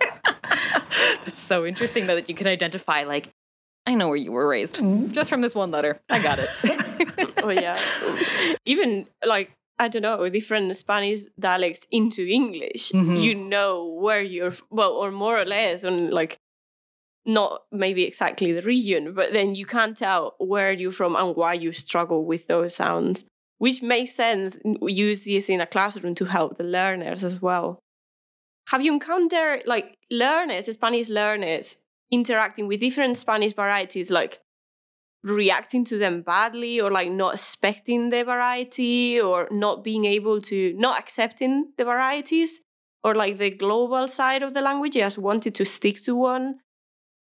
[1.27, 3.29] It's so interesting though that you can identify like,
[3.87, 4.81] I know where you were raised
[5.13, 5.99] just from this one letter.
[6.09, 6.49] I got it.
[7.43, 7.79] oh yeah.
[8.65, 13.17] Even like I don't know, different Spanish dialects into English, mm-hmm.
[13.17, 16.39] you know where you're, well, or more or less, on like
[17.27, 21.55] not maybe exactly the region, but then you can't tell where you're from and why
[21.55, 24.59] you struggle with those sounds, which makes sense.
[24.83, 27.81] Use this in a classroom to help the learners as well.
[28.69, 31.77] Have you encountered like learners, Spanish learners,
[32.11, 34.41] interacting with different Spanish varieties, like
[35.25, 40.73] reacting to them badly or like not expecting the variety or not being able to,
[40.77, 42.61] not accepting the varieties?
[43.05, 46.57] Or like the global side of the language, just wanted to stick to one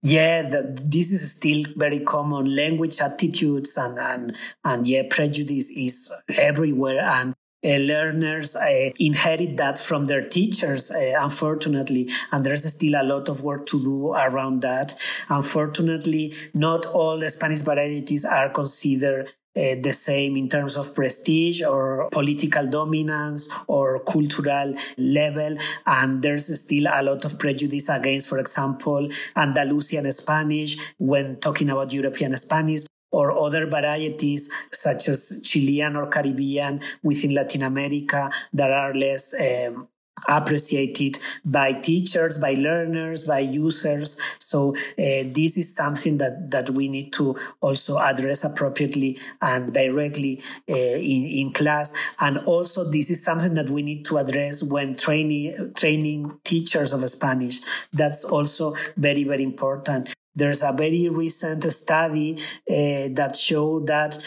[0.03, 2.55] yeah, this is still very common.
[2.55, 9.77] Language attitudes and and and yeah, prejudice is everywhere, and uh, learners uh, inherit that
[9.77, 12.09] from their teachers, uh, unfortunately.
[12.31, 14.95] And there's still a lot of work to do around that.
[15.29, 21.61] Unfortunately, not all the Spanish varieties are considered uh, the same in terms of prestige
[21.61, 25.57] or political dominance or cultural level.
[25.85, 31.91] And there's still a lot of prejudice against, for example, Andalusian Spanish when talking about
[31.91, 38.93] European Spanish or other varieties such as Chilean or Caribbean within Latin America that are
[38.93, 39.87] less um,
[40.27, 44.17] appreciated by teachers, by learners, by users.
[44.39, 50.41] So uh, this is something that, that we need to also address appropriately and directly
[50.69, 51.93] uh, in, in class.
[52.19, 57.07] And also this is something that we need to address when training, training teachers of
[57.09, 57.61] Spanish.
[57.91, 60.13] That's also very, very important.
[60.33, 62.37] There's a very recent study
[62.69, 64.17] uh, that showed that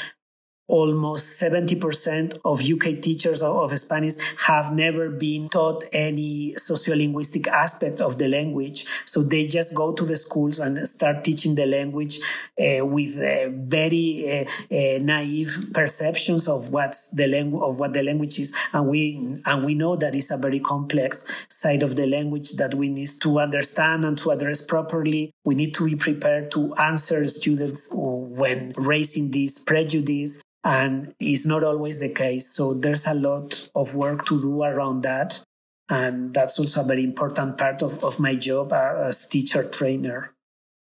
[0.66, 4.14] almost 70% of UK teachers of, Spanish
[4.46, 8.86] have never been taught any sociolinguistic aspect of the language.
[9.04, 12.18] So they just go to the schools and start teaching the language
[12.58, 18.02] uh, with uh, very uh, uh naive perceptions of what's the language of what the
[18.02, 18.54] language is.
[18.72, 22.74] And we and we know that it's a very complex side of the language that
[22.74, 25.32] we need to understand and to address properly.
[25.44, 31.62] We need to be prepared to answer students when raising this prejudice and it's not
[31.62, 32.46] always the case.
[32.46, 35.44] So there's a lot of work to do around that.
[35.90, 40.32] And that's also a very important part of, of my job as teacher trainer.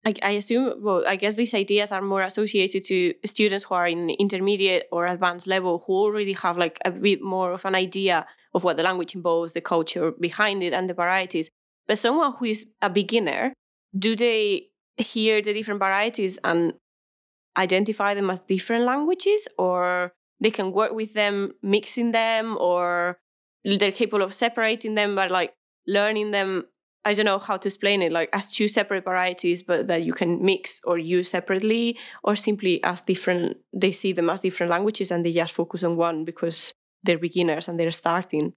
[0.04, 3.86] I, I assume, well, I guess these ideas are more associated to students who are
[3.86, 8.26] in intermediate or advanced level who already have like a bit more of an idea
[8.52, 11.50] of what the language involves, the culture behind it, and the varieties.
[11.86, 13.52] But someone who is a beginner,
[13.96, 16.72] do they hear the different varieties and
[17.60, 23.18] identify them as different languages, or they can work with them, mixing them, or
[23.64, 25.52] they're capable of separating them, but like
[25.86, 26.64] learning them
[27.04, 30.12] I don't know how to explain it, like as two separate varieties, but that you
[30.12, 35.10] can mix or use separately, or simply as different, they see them as different languages
[35.10, 38.52] and they just focus on one because they're beginners and they're starting.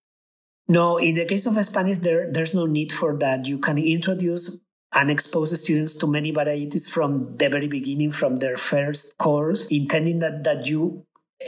[0.68, 3.48] No, in the case of Spanish, there, there's no need for that.
[3.48, 4.58] You can introduce
[4.94, 10.20] and expose students to many varieties from the very beginning, from their first course, intending
[10.20, 11.06] that, that you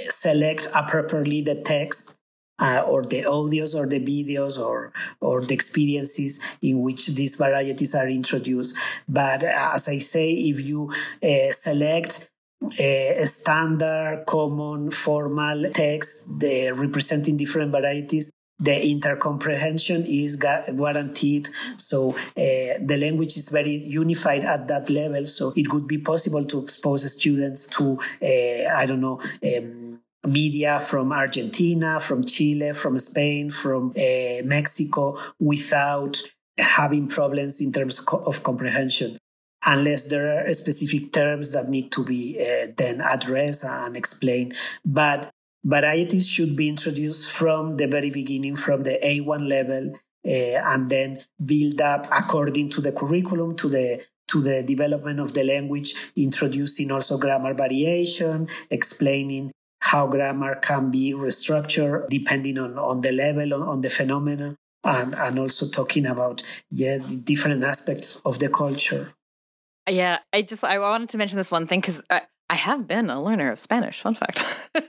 [0.08, 2.20] select appropriately the text
[2.60, 7.94] uh, or the audios or the videos or or the experiences in which these varieties
[7.94, 8.78] are introduced.
[9.08, 10.92] But uh, as I say, if you
[11.22, 12.32] uh, select
[12.80, 21.50] a standard, common, formal text the, representing different varieties, the intercomprehension is guaranteed.
[21.78, 25.26] So uh, the language is very unified at that level.
[25.26, 30.80] So it would be possible to expose students to, uh, I don't know, um, media
[30.80, 36.22] from Argentina, from Chile, from Spain, from uh, Mexico without
[36.58, 39.18] having problems in terms of comprehension
[39.66, 44.54] unless there are specific terms that need to be uh, then addressed and explained.
[44.86, 45.32] But
[45.66, 49.94] varieties should be introduced from the very beginning, from the A1 level,
[50.26, 55.34] uh, and then build up according to the curriculum, to the to the development of
[55.34, 59.52] the language, introducing also grammar variation, explaining
[59.82, 65.14] how grammar can be restructured depending on, on the level, on, on the phenomena, and,
[65.14, 66.42] and also talking about
[66.72, 69.14] yeah, the different aspects of the culture.
[69.88, 72.02] Yeah, I just I wanted to mention this one thing because
[72.50, 74.02] I, have been a learner of Spanish.
[74.02, 74.70] Fun fact.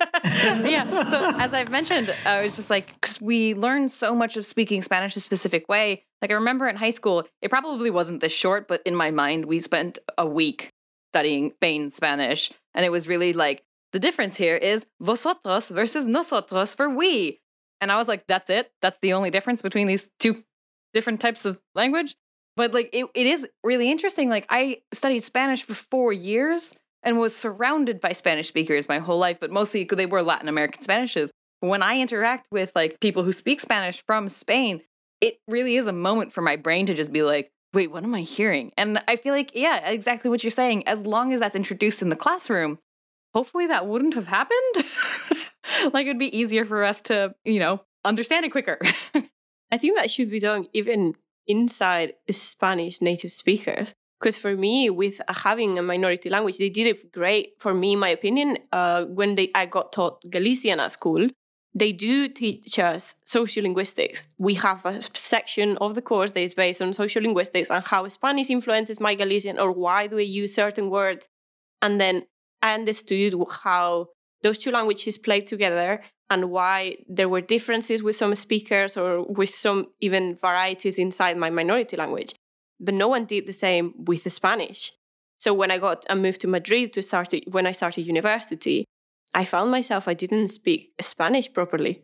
[0.64, 1.08] yeah.
[1.08, 4.82] So as I've mentioned, I was just like because we learn so much of speaking
[4.82, 6.04] Spanish a specific way.
[6.22, 9.46] Like I remember in high school, it probably wasn't this short, but in my mind,
[9.46, 10.68] we spent a week
[11.12, 16.74] studying Spain Spanish, and it was really like the difference here is vosotros versus nosotros
[16.74, 17.40] for we.
[17.80, 18.70] And I was like, that's it?
[18.82, 20.44] That's the only difference between these two
[20.92, 22.14] different types of language?
[22.56, 24.30] But like, it, it is really interesting.
[24.30, 26.74] Like, I studied Spanish for four years
[27.06, 30.82] and was surrounded by Spanish speakers my whole life, but mostly they were Latin American
[30.82, 31.30] Spanishes.
[31.60, 34.82] When I interact with like people who speak Spanish from Spain,
[35.20, 38.14] it really is a moment for my brain to just be like, wait, what am
[38.14, 38.72] I hearing?
[38.76, 40.86] And I feel like, yeah, exactly what you're saying.
[40.88, 42.78] As long as that's introduced in the classroom,
[43.32, 44.84] hopefully that wouldn't have happened.
[45.92, 48.78] like it'd be easier for us to, you know, understand it quicker.
[49.70, 51.14] I think that should be done even
[51.46, 53.94] inside Spanish native speakers.
[54.18, 57.54] Because for me, with having a minority language, they did it great.
[57.60, 61.28] For me, in my opinion, uh, when they I got taught Galician at school,
[61.74, 64.28] they do teach us social linguistics.
[64.38, 68.08] We have a section of the course that is based on social linguistics and how
[68.08, 71.28] Spanish influences my Galician or why do we use certain words.
[71.82, 72.22] And then
[72.62, 74.08] I understood how
[74.42, 79.54] those two languages played together and why there were differences with some speakers or with
[79.54, 82.34] some even varieties inside my minority language.
[82.78, 84.92] But no one did the same with the Spanish.
[85.38, 88.84] So when I got and moved to Madrid to start when I started university,
[89.34, 92.02] I found myself I didn't speak Spanish properly.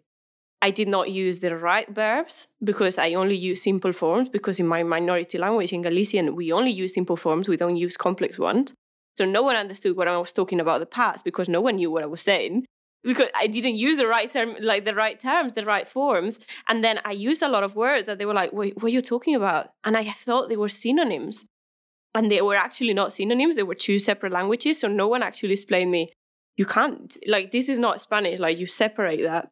[0.60, 4.66] I did not use the right verbs because I only use simple forms because in
[4.66, 8.74] my minority language in Galician we only use simple forms, we don't use complex ones.
[9.16, 11.90] So no one understood what I was talking about the past because no one knew
[11.90, 12.66] what I was saying
[13.04, 16.38] because I didn't use the right term, like the right terms, the right forms.
[16.68, 18.94] And then I used a lot of words that they were like, wait, what are
[18.94, 19.72] you talking about?
[19.84, 21.44] And I thought they were synonyms.
[22.14, 23.56] And they were actually not synonyms.
[23.56, 24.78] They were two separate languages.
[24.80, 26.12] So no one actually explained me,
[26.56, 28.38] you can't, like, this is not Spanish.
[28.38, 29.48] Like, you separate that.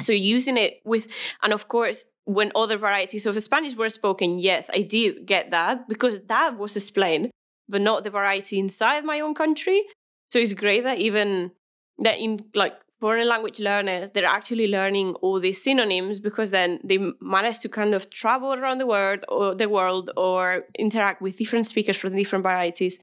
[0.00, 4.70] So using it with, and of course, when other varieties of Spanish were spoken, yes,
[4.72, 7.30] I did get that because that was explained
[7.68, 9.82] but not the variety inside my own country.
[10.30, 11.52] So it's great that even
[11.98, 16.98] that in like foreign language learners, they're actually learning all these synonyms because then they
[17.20, 21.66] manage to kind of travel around the world or the world or interact with different
[21.66, 23.00] speakers from different varieties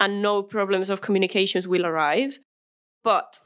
[0.00, 2.40] and no problems of communications will arise.
[3.02, 3.38] But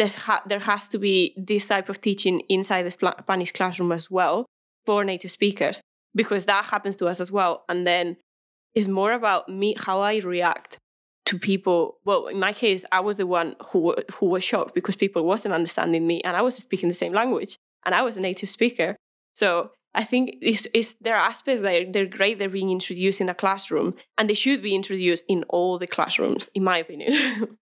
[0.00, 4.46] ha- there has to be this type of teaching inside the Spanish classroom as well
[4.84, 5.80] for native speakers
[6.14, 7.64] because that happens to us as well.
[7.68, 8.16] And then
[8.74, 10.78] it's more about me how I react
[11.26, 14.96] to people well in my case i was the one who who was shocked because
[14.96, 18.20] people wasn't understanding me and i was speaking the same language and i was a
[18.20, 18.96] native speaker
[19.34, 23.20] so i think it's, it's there are aspects that are, they're great they're being introduced
[23.20, 27.48] in a classroom and they should be introduced in all the classrooms in my opinion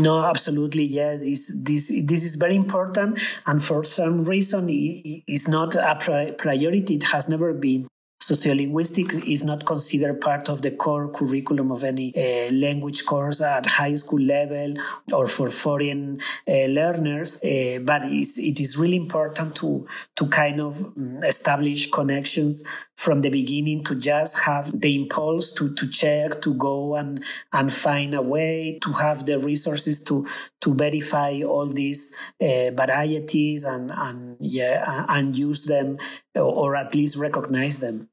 [0.00, 0.84] No, absolutely.
[0.84, 5.96] Yeah, this this this is very important, and for some reason, it is not a
[6.38, 6.94] priority.
[6.94, 7.88] It has never been
[8.28, 13.64] sociolinguistics is not considered part of the core curriculum of any uh, language course at
[13.64, 14.74] high school level
[15.12, 17.40] or for foreign uh, learners.
[17.42, 22.64] Uh, but it is really important to to kind of mm, establish connections
[22.96, 27.22] from the beginning to just have the impulse to to check to go and
[27.52, 30.26] and find a way to have the resources to
[30.60, 35.96] to verify all these uh, varieties and and yeah and use them
[36.34, 38.08] or at least recognize them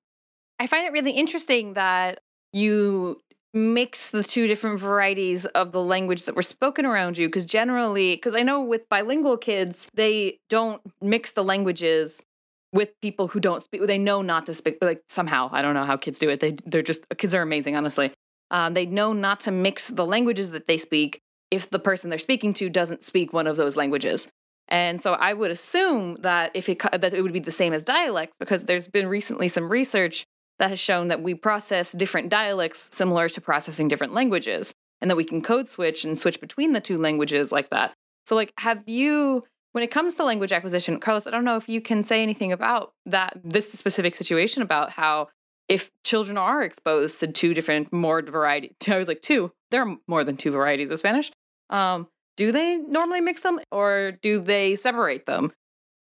[0.60, 2.20] I find it really interesting that
[2.54, 3.22] you
[3.54, 8.14] mix the two different varieties of the language that were spoken around you because generally
[8.14, 12.22] because i know with bilingual kids they don't mix the languages
[12.74, 15.86] with people who don't speak they know not to speak like somehow i don't know
[15.86, 18.12] how kids do it they they're just kids are amazing honestly.
[18.52, 22.20] Um, they know not to mix the languages that they speak if the person they're
[22.20, 24.30] speaking to doesn't speak one of those languages.
[24.68, 27.84] And so i would assume that if it that it would be the same as
[27.84, 30.26] dialects because there's been recently some research
[30.60, 35.16] that has shown that we process different dialects similar to processing different languages and that
[35.16, 37.94] we can code switch and switch between the two languages like that.
[38.26, 39.44] So like have you
[39.74, 42.54] when it comes to language acquisition, Carlos, I don't know if you can say anything
[42.54, 45.28] about that this specific situation about how
[45.68, 49.98] if children are exposed to two different more variety I was like two, there are
[50.08, 51.32] more than two varieties of Spanish.
[51.70, 55.52] Um, do they normally mix them or do they separate them?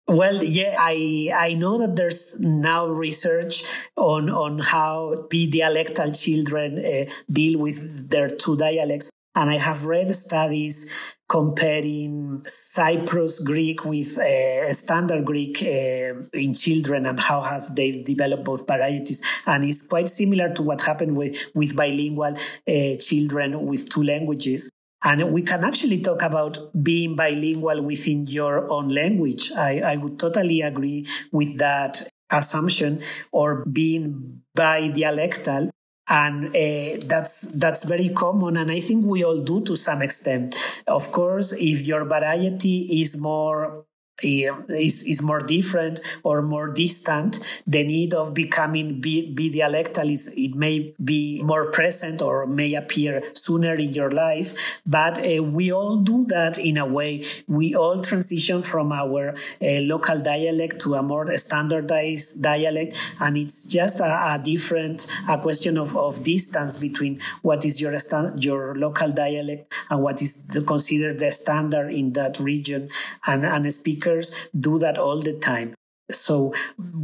[0.09, 3.65] Well, yeah, I I know that there's now research
[3.97, 10.07] on on how bidialectal children uh, deal with their two dialects, and I have read
[10.15, 10.87] studies
[11.29, 18.45] comparing Cyprus Greek with uh, Standard Greek uh, in children and how have they developed
[18.45, 22.35] both varieties, and it's quite similar to what happened with with bilingual
[22.69, 24.71] uh, children with two languages.
[25.07, 29.53] And we can actually talk about being bilingual within your own language.
[29.53, 33.01] I, I would totally agree with that assumption
[33.31, 35.71] or being bidialectal
[36.09, 40.55] and uh, that's that's very common and i think we all do to some extent
[40.87, 43.86] of course if your variety is more
[44.23, 50.95] is, is more different or more distant, the need of becoming bidialectal is it may
[51.03, 54.81] be more present or may appear sooner in your life.
[54.87, 57.23] But uh, we all do that in a way.
[57.47, 59.35] We all transition from our uh,
[59.83, 65.77] local dialect to a more standardized dialect, and it's just a, a different a question
[65.79, 70.63] of, of distance between what is your stand, your local dialect and what is the,
[70.63, 72.89] considered the standard in that region.
[73.27, 75.75] And and speak speakers do that all the time.
[76.09, 76.55] So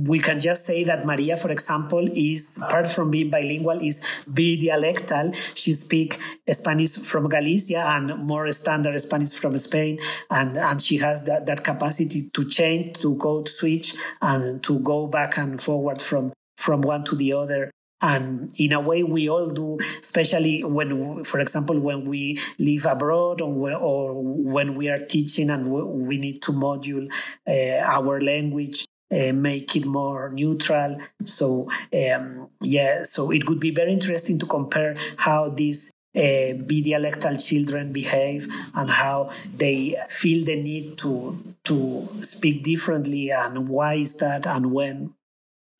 [0.06, 4.00] we can just say that Maria, for example, is apart from being bilingual, is
[4.30, 5.34] bidialectal.
[5.56, 9.98] She speaks Spanish from Galicia and more standard Spanish from Spain,
[10.30, 14.78] and and she has that that capacity to change, to go to switch, and to
[14.78, 17.72] go back and forward from from one to the other
[18.02, 23.40] and in a way, we all do, especially when, for example, when we live abroad
[23.40, 27.10] or, or when we are teaching and we need to module
[27.48, 28.86] uh, our language.
[29.12, 30.96] Uh, make it more neutral.
[31.26, 37.36] So, um, yeah, so it would be very interesting to compare how these uh, bidialectal
[37.46, 44.16] children behave and how they feel the need to to speak differently and why is
[44.16, 45.14] that and when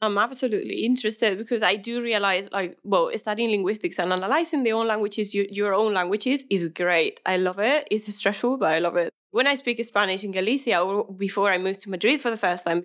[0.03, 4.88] I'm absolutely interested because I do realize, like, well, studying linguistics and analyzing the own
[4.88, 7.20] languages, your, your own languages, is great.
[7.24, 7.86] I love it.
[7.88, 9.12] It's stressful, but I love it.
[9.30, 12.64] When I speak Spanish in Galicia, or before I moved to Madrid for the first
[12.64, 12.82] time,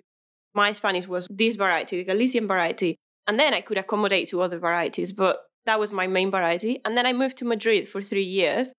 [0.54, 2.94] my Spanish was this variety, the Galician variety.
[3.26, 6.80] And then I could accommodate to other varieties, but that was my main variety.
[6.84, 8.72] And then I moved to Madrid for three years,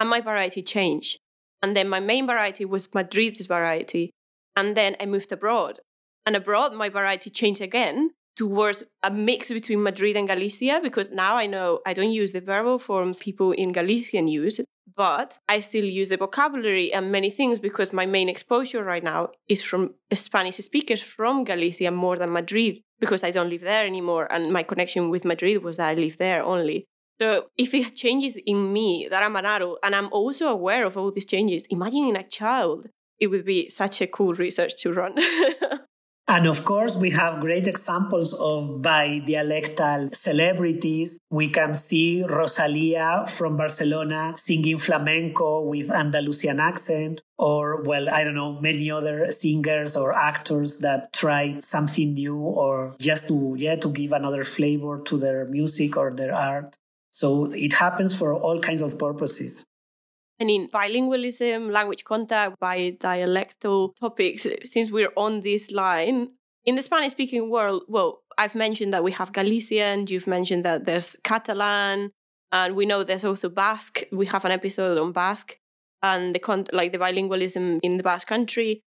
[0.00, 1.18] and my variety changed.
[1.62, 4.10] And then my main variety was Madrid's variety.
[4.56, 5.78] And then I moved abroad
[6.26, 11.36] and abroad, my variety changed again towards a mix between Madrid and Galicia because now
[11.36, 14.60] I know I don't use the verbal forms people in Galician use,
[14.96, 19.30] but I still use the vocabulary and many things because my main exposure right now
[19.48, 24.26] is from Spanish speakers from Galicia more than Madrid because I don't live there anymore
[24.30, 26.86] and my connection with Madrid was that I live there only.
[27.20, 30.96] So if it changes in me that I'm an adult and I'm also aware of
[30.96, 32.88] all these changes, imagine in a child,
[33.20, 35.14] it would be such a cool research to run.
[36.26, 41.18] And of course, we have great examples of bi-dialectal celebrities.
[41.30, 48.34] We can see Rosalia from Barcelona singing flamenco with Andalusian accent, or, well, I don't
[48.34, 53.90] know, many other singers or actors that try something new or just to, yeah, to
[53.90, 56.78] give another flavor to their music or their art.
[57.10, 59.66] So it happens for all kinds of purposes.
[60.44, 66.28] And in bilingualism, language contact, bi dialectal topics, since we're on this line,
[66.66, 70.84] in the Spanish speaking world, well, I've mentioned that we have Galician, you've mentioned that
[70.84, 72.10] there's Catalan,
[72.52, 74.02] and we know there's also Basque.
[74.12, 75.56] We have an episode on Basque
[76.02, 78.82] and the con- like the bilingualism in the Basque country.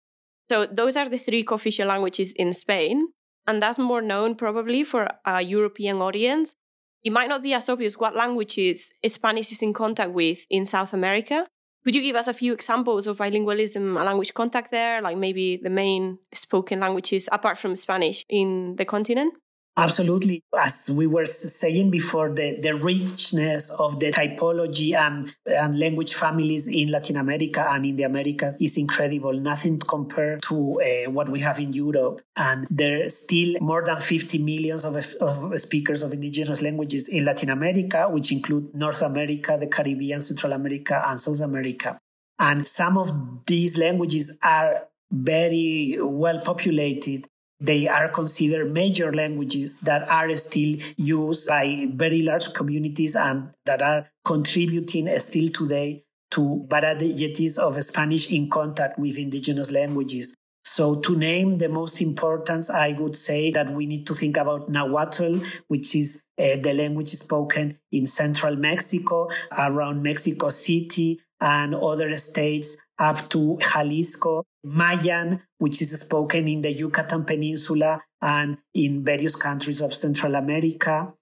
[0.50, 3.10] So those are the three official languages in Spain,
[3.46, 6.56] and that's more known probably for a European audience
[7.04, 10.94] it might not be as obvious what languages Spanish is in contact with in South
[10.94, 11.46] America.
[11.84, 15.58] Could you give us a few examples of bilingualism and language contact there, like maybe
[15.58, 19.34] the main spoken languages apart from Spanish in the continent?
[19.76, 20.40] Absolutely.
[20.56, 26.68] As we were saying before, the, the richness of the typology and, and language families
[26.68, 29.32] in Latin America and in the Americas is incredible.
[29.32, 32.20] Nothing compared to uh, what we have in Europe.
[32.36, 37.24] And there are still more than 50 millions of, of speakers of indigenous languages in
[37.24, 41.98] Latin America, which include North America, the Caribbean, Central America, and South America.
[42.38, 47.26] And some of these languages are very well populated
[47.64, 53.80] they are considered major languages that are still used by very large communities and that
[53.80, 60.34] are contributing still today to varieties of Spanish in contact with indigenous languages.
[60.64, 64.68] So, to name the most important, I would say that we need to think about
[64.68, 72.14] Nahuatl, which is uh, the language spoken in central Mexico, around Mexico City, and other
[72.16, 79.36] states up to Jalisco, Mayan, which is spoken in the Yucatan Peninsula and in various
[79.36, 81.12] countries of Central America,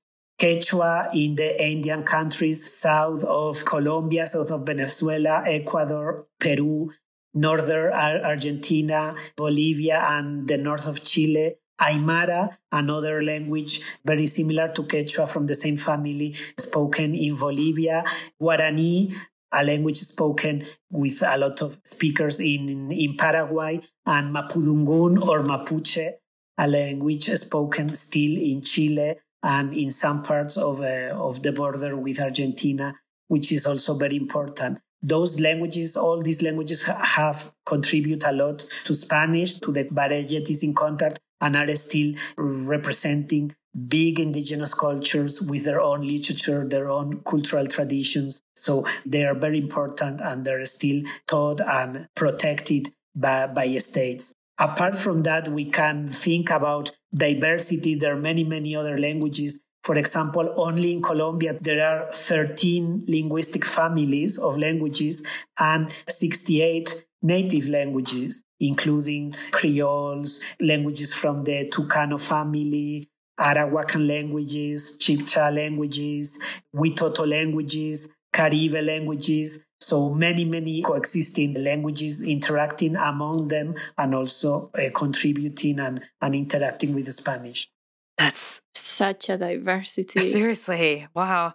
[0.40, 6.90] Quechua in the Andean countries south of Colombia, south of Venezuela, Ecuador, Peru,
[7.34, 11.54] northern Argentina, Bolivia, and the north of Chile.
[11.80, 18.04] Aymara, another language very similar to Quechua from the same family, spoken in Bolivia.
[18.40, 19.12] Guarani,
[19.52, 26.12] a language spoken with a lot of speakers in, in Paraguay, and Mapudungun or Mapuche,
[26.58, 31.96] a language spoken still in Chile and in some parts of, uh, of the border
[31.96, 32.94] with Argentina,
[33.28, 34.80] which is also very important.
[35.02, 40.74] Those languages, all these languages have contribute a lot to Spanish, to the varieties in
[40.74, 43.54] contact, and are still representing
[43.88, 48.42] big indigenous cultures with their own literature, their own cultural traditions.
[48.54, 54.34] So they are very important and they're still taught and protected by, by states.
[54.58, 57.94] Apart from that, we can think about diversity.
[57.94, 59.60] There are many, many other languages.
[59.82, 65.26] For example, only in Colombia, there are 13 linguistic families of languages
[65.58, 73.08] and 68 native languages, including Creoles, languages from the Tucano family,
[73.40, 76.38] Arawakan languages, Chibcha languages,
[76.74, 79.64] Witoto languages, Caribe languages.
[79.80, 86.94] So many, many coexisting languages interacting among them and also uh, contributing and, and interacting
[86.94, 87.68] with the Spanish.
[88.16, 90.20] That's such a diversity.
[90.20, 91.06] Seriously.
[91.14, 91.54] Wow.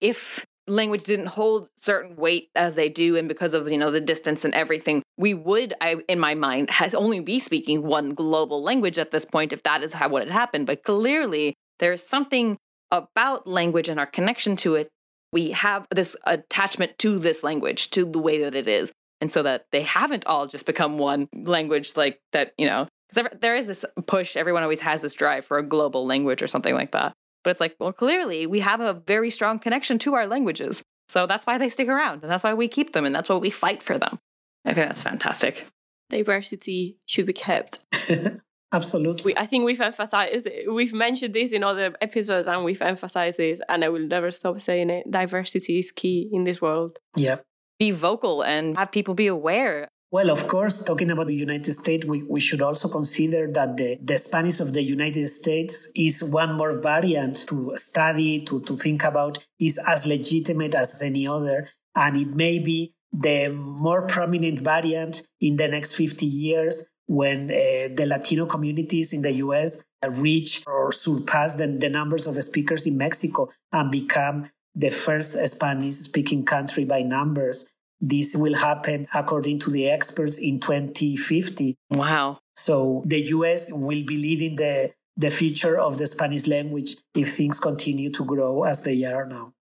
[0.00, 4.00] If language didn't hold certain weight as they do and because of you know the
[4.00, 8.62] distance and everything we would i in my mind has only be speaking one global
[8.62, 10.66] language at this point if that is how what had happened.
[10.66, 12.58] But clearly there's something
[12.90, 14.88] about language and our connection to it.
[15.32, 18.92] We have this attachment to this language to the way that it is.
[19.20, 23.28] And so that they haven't all just become one language like that you know because
[23.40, 24.36] there is this push.
[24.36, 27.60] Everyone always has this drive for a global language or something like that but it's
[27.60, 30.82] like, well, clearly we have a very strong connection to our languages.
[31.08, 33.36] So that's why they stick around and that's why we keep them and that's why
[33.36, 34.18] we fight for them.
[34.64, 35.66] I think that's fantastic.
[36.08, 37.80] Diversity should be kept.
[38.72, 39.22] Absolutely.
[39.32, 43.60] We, I think we've emphasized, we've mentioned this in other episodes and we've emphasized this,
[43.68, 45.10] and I will never stop saying it.
[45.10, 46.98] Diversity is key in this world.
[47.14, 47.36] Yeah.
[47.78, 52.06] Be vocal and have people be aware well, of course, talking about the United States,
[52.06, 56.52] we, we should also consider that the, the Spanish of the United States is one
[56.52, 61.66] more variant to study, to, to think about, is as legitimate as any other.
[61.94, 67.88] And it may be the more prominent variant in the next 50 years when uh,
[67.94, 72.98] the Latino communities in the US reach or surpass the, the numbers of speakers in
[72.98, 77.72] Mexico and become the first Spanish speaking country by numbers.
[78.04, 81.76] This will happen, according to the experts, in 2050.
[81.90, 82.40] Wow.
[82.56, 87.60] So the US will be leading the, the future of the Spanish language if things
[87.60, 89.52] continue to grow as they are now.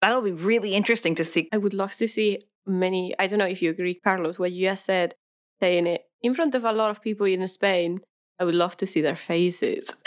[0.00, 1.48] That'll be really interesting to see.
[1.52, 4.68] I would love to see many, I don't know if you agree, Carlos, what you
[4.68, 5.16] just said,
[5.60, 8.00] saying it in front of a lot of people in Spain.
[8.40, 9.94] I would love to see their faces.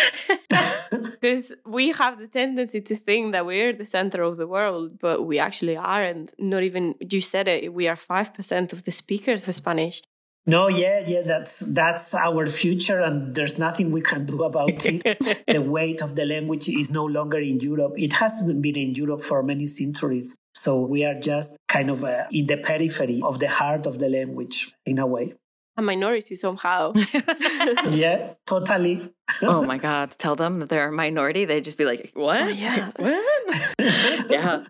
[0.91, 5.25] Because we have the tendency to think that we're the center of the world, but
[5.25, 6.33] we actually aren't.
[6.37, 10.01] Not even, you said it, we are 5% of the speakers of Spanish.
[10.45, 15.45] No, yeah, yeah, that's that's our future, and there's nothing we can do about it.
[15.47, 17.93] the weight of the language is no longer in Europe.
[17.95, 20.35] It hasn't been in Europe for many centuries.
[20.53, 24.09] So we are just kind of uh, in the periphery of the heart of the
[24.09, 25.33] language in a way.
[25.77, 26.93] A minority somehow.
[27.89, 29.09] yeah, totally.
[29.41, 30.11] oh my God.
[30.11, 31.45] Tell them that they're a minority.
[31.45, 32.41] They'd just be like, what?
[32.41, 32.91] Oh, yeah.
[32.97, 34.31] What?
[34.31, 34.63] yeah.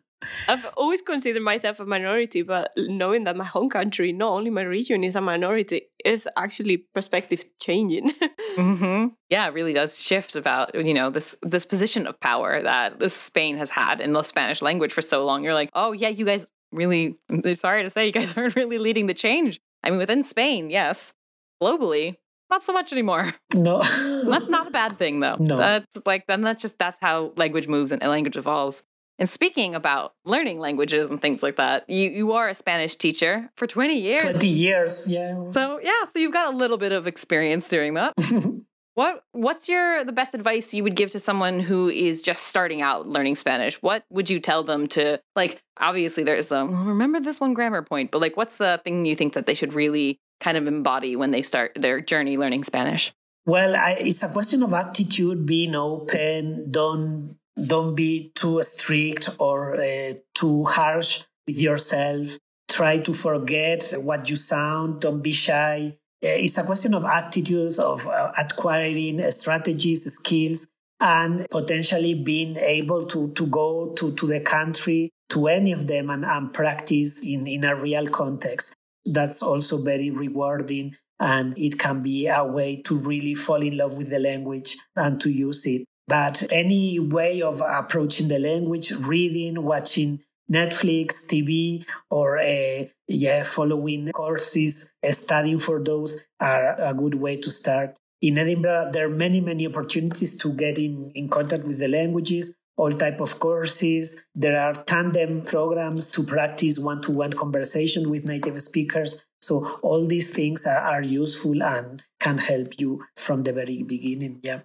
[0.47, 4.61] I've always considered myself a minority, but knowing that my home country, not only my
[4.61, 8.11] region, is a minority, is actually perspective changing.
[8.57, 9.07] mm-hmm.
[9.29, 13.57] Yeah, it really does shift about you know this this position of power that Spain
[13.57, 15.43] has had in the Spanish language for so long.
[15.43, 17.17] You're like, oh yeah, you guys really.
[17.55, 19.59] Sorry to say, you guys aren't really leading the change.
[19.83, 21.13] I mean, within Spain, yes.
[21.61, 22.17] Globally,
[22.49, 23.33] not so much anymore.
[23.55, 23.81] No.
[23.81, 25.35] that's not a bad thing though.
[25.39, 25.57] No.
[25.57, 28.83] That's like then that's just that's how language moves and language evolves.
[29.19, 33.49] And speaking about learning languages and things like that, you, you are a Spanish teacher
[33.55, 34.23] for 20 years.
[34.23, 35.51] 20 years, yeah.
[35.51, 38.13] So, yeah, so you've got a little bit of experience doing that.
[38.95, 42.81] what what's your the best advice you would give to someone who is just starting
[42.81, 43.81] out learning Spanish?
[43.81, 47.81] What would you tell them to like obviously there's the well, remember this one grammar
[47.81, 51.15] point, but like what's the thing you think that they should really kind of embody
[51.15, 53.13] when they start their journey learning Spanish?
[53.45, 57.35] Well, I, it's a question of attitude, being open, don't
[57.67, 62.37] don't be too strict or uh, too harsh with yourself.
[62.69, 65.01] Try to forget what you sound.
[65.01, 65.97] Don't be shy.
[66.23, 70.67] Uh, it's a question of attitudes, of uh, acquiring strategies, skills,
[71.01, 76.09] and potentially being able to, to go to, to the country, to any of them,
[76.09, 78.73] and, and practice in, in a real context.
[79.05, 80.95] That's also very rewarding.
[81.19, 85.19] And it can be a way to really fall in love with the language and
[85.21, 85.83] to use it.
[86.07, 90.21] But any way of approaching the language, reading, watching
[90.53, 97.49] Netflix, TV, or uh, yeah, following courses, studying for those are a good way to
[97.49, 97.97] start.
[98.21, 102.55] In Edinburgh, there are many, many opportunities to get in, in contact with the languages,
[102.77, 104.23] all type of courses.
[104.33, 109.25] There are tandem programs to practice one-to-one conversation with native speakers.
[109.41, 114.39] So all these things are, are useful and can help you from the very beginning.
[114.41, 114.61] Yeah.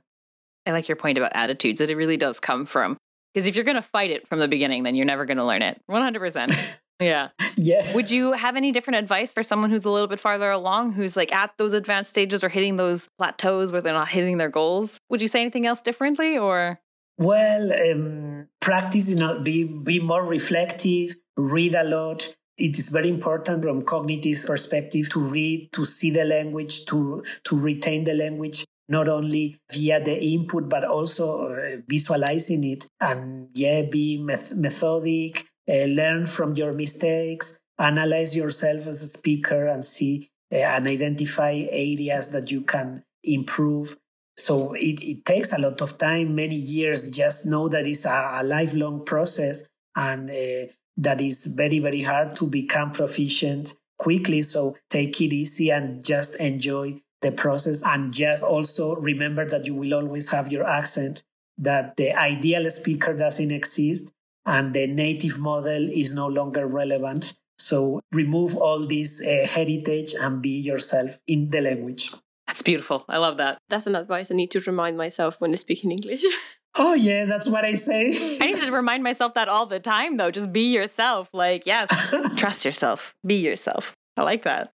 [0.65, 2.97] I like your point about attitudes that it really does come from.
[3.33, 5.45] Because if you're going to fight it from the beginning, then you're never going to
[5.45, 5.81] learn it.
[5.91, 6.79] 100%.
[7.01, 7.29] yeah.
[7.57, 7.95] Yeah.
[7.95, 11.17] Would you have any different advice for someone who's a little bit farther along, who's
[11.17, 14.99] like at those advanced stages or hitting those plateaus where they're not hitting their goals?
[15.11, 16.81] Would you say anything else differently or?
[17.19, 22.35] Well, um, practice, you know, be, be more reflective, read a lot.
[22.57, 27.59] It is very important from cognitive perspective to read, to see the language, to, to
[27.59, 33.83] retain the language not only via the input, but also uh, visualizing it and yeah,
[33.83, 40.29] be meth- methodic, uh, learn from your mistakes, analyze yourself as a speaker and see
[40.53, 43.97] uh, and identify areas that you can improve.
[44.37, 47.11] So it, it takes a lot of time, many years.
[47.11, 52.37] Just know that it's a, a lifelong process and uh, that is very, very hard
[52.37, 54.43] to become proficient quickly.
[54.43, 59.75] So take it easy and just enjoy the process and just also remember that you
[59.75, 61.23] will always have your accent
[61.57, 64.13] that the ideal speaker doesn't exist
[64.47, 70.41] and the native model is no longer relevant so remove all this uh, heritage and
[70.41, 72.13] be yourself in the language
[72.47, 75.91] that's beautiful i love that that's an advice i need to remind myself when speaking
[75.91, 76.25] english
[76.81, 78.39] Oh yeah, that's what I say.
[78.41, 80.31] I need to remind myself that all the time though.
[80.31, 81.29] Just be yourself.
[81.33, 83.15] Like, yes, trust yourself.
[83.27, 83.97] Be yourself.
[84.17, 84.71] I like that.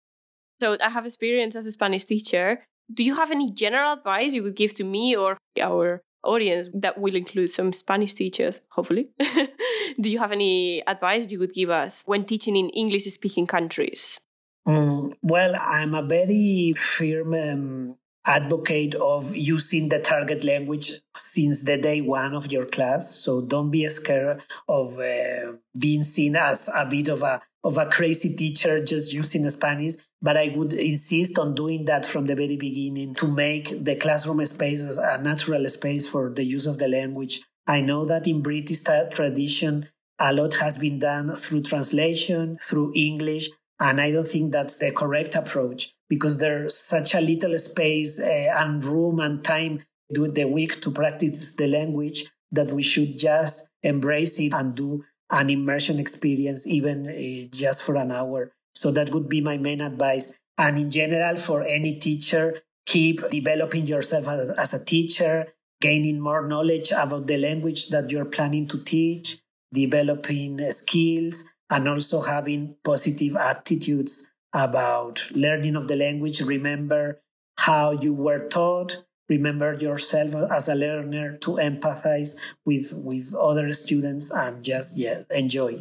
[0.61, 2.65] So I have experience as a Spanish teacher.
[2.93, 6.99] Do you have any general advice you would give to me or our audience that
[6.99, 9.09] will include some Spanish teachers, hopefully?
[10.01, 14.21] Do you have any advice you would give us when teaching in English speaking countries?
[14.69, 17.97] Mm, well, I'm a very firm um,
[18.27, 23.11] advocate of using the target language since the day one of your class.
[23.17, 27.87] So don't be scared of uh, being seen as a bit of a of a
[27.87, 29.95] crazy teacher just using Spanish.
[30.23, 34.45] But I would insist on doing that from the very beginning to make the classroom
[34.47, 37.41] space a natural space for the use of the language.
[37.67, 39.89] I know that in British tradition,
[40.19, 43.49] a lot has been done through translation, through English,
[43.79, 48.55] and I don't think that's the correct approach because there's such a little space uh,
[48.57, 49.81] and room and time
[50.13, 55.05] during the week to practice the language that we should just embrace it and do
[55.31, 58.53] an immersion experience, even uh, just for an hour.
[58.75, 60.39] So that would be my main advice.
[60.59, 65.49] And in general, for any teacher, keep developing yourself as, as a teacher,
[65.81, 69.39] gaining more knowledge about the language that you're planning to teach,
[69.73, 76.41] developing skills, and also having positive attitudes about learning of the language.
[76.41, 77.23] Remember
[77.59, 79.05] how you were taught.
[79.31, 85.79] Remember yourself as a learner to empathize with, with other students and just yeah, enjoy.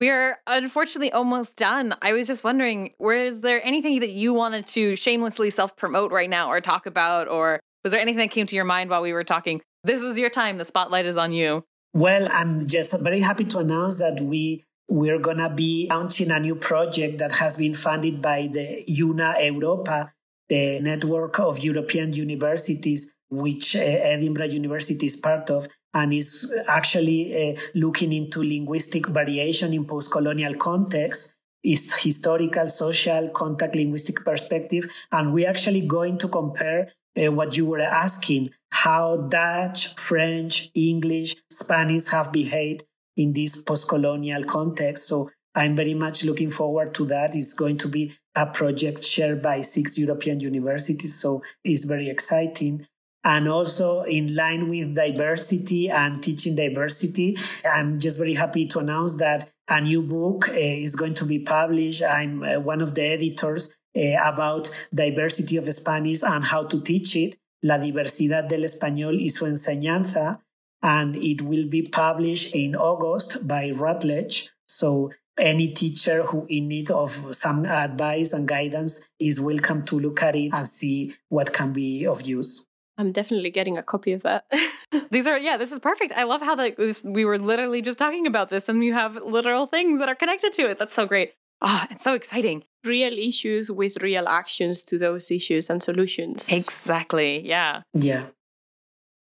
[0.00, 1.94] We are unfortunately almost done.
[2.02, 6.28] I was just wondering, was there anything that you wanted to shamelessly self promote right
[6.28, 7.28] now or talk about?
[7.28, 9.60] Or was there anything that came to your mind while we were talking?
[9.84, 10.58] This is your time.
[10.58, 11.64] The spotlight is on you.
[11.94, 16.40] Well, I'm just very happy to announce that we we're going to be launching a
[16.40, 20.12] new project that has been funded by the UNA Europa,
[20.52, 27.20] the network of European universities, which uh, Edinburgh University is part of and is actually
[27.32, 31.32] uh, looking into linguistic variation in post-colonial context
[31.64, 34.84] is historical, social, contact linguistic perspective.
[35.10, 41.36] And we're actually going to compare uh, what you were asking, how Dutch, French, English,
[41.50, 42.84] Spanish have behaved
[43.16, 45.06] in this post-colonial context.
[45.06, 47.34] So I'm very much looking forward to that.
[47.34, 51.14] It's going to be a project shared by six European universities.
[51.14, 52.86] So it's very exciting
[53.24, 57.36] and also in line with diversity and teaching diversity.
[57.64, 61.38] I'm just very happy to announce that a new book uh, is going to be
[61.38, 62.02] published.
[62.02, 67.14] I'm uh, one of the editors uh, about diversity of Spanish and how to teach
[67.16, 67.36] it.
[67.62, 70.40] La diversidad del español y su enseñanza.
[70.82, 74.50] And it will be published in August by Routledge.
[74.66, 80.22] So any teacher who in need of some advice and guidance is welcome to look
[80.22, 82.66] at it and see what can be of use.
[82.98, 84.44] I'm definitely getting a copy of that.
[85.10, 86.12] These are yeah, this is perfect.
[86.14, 89.16] I love how like this, we were literally just talking about this, and you have
[89.24, 90.78] literal things that are connected to it.
[90.78, 91.32] That's so great.
[91.62, 92.64] Ah, oh, it's so exciting.
[92.84, 96.52] Real issues with real actions to those issues and solutions.
[96.52, 97.46] Exactly.
[97.46, 97.82] Yeah.
[97.94, 98.26] Yeah.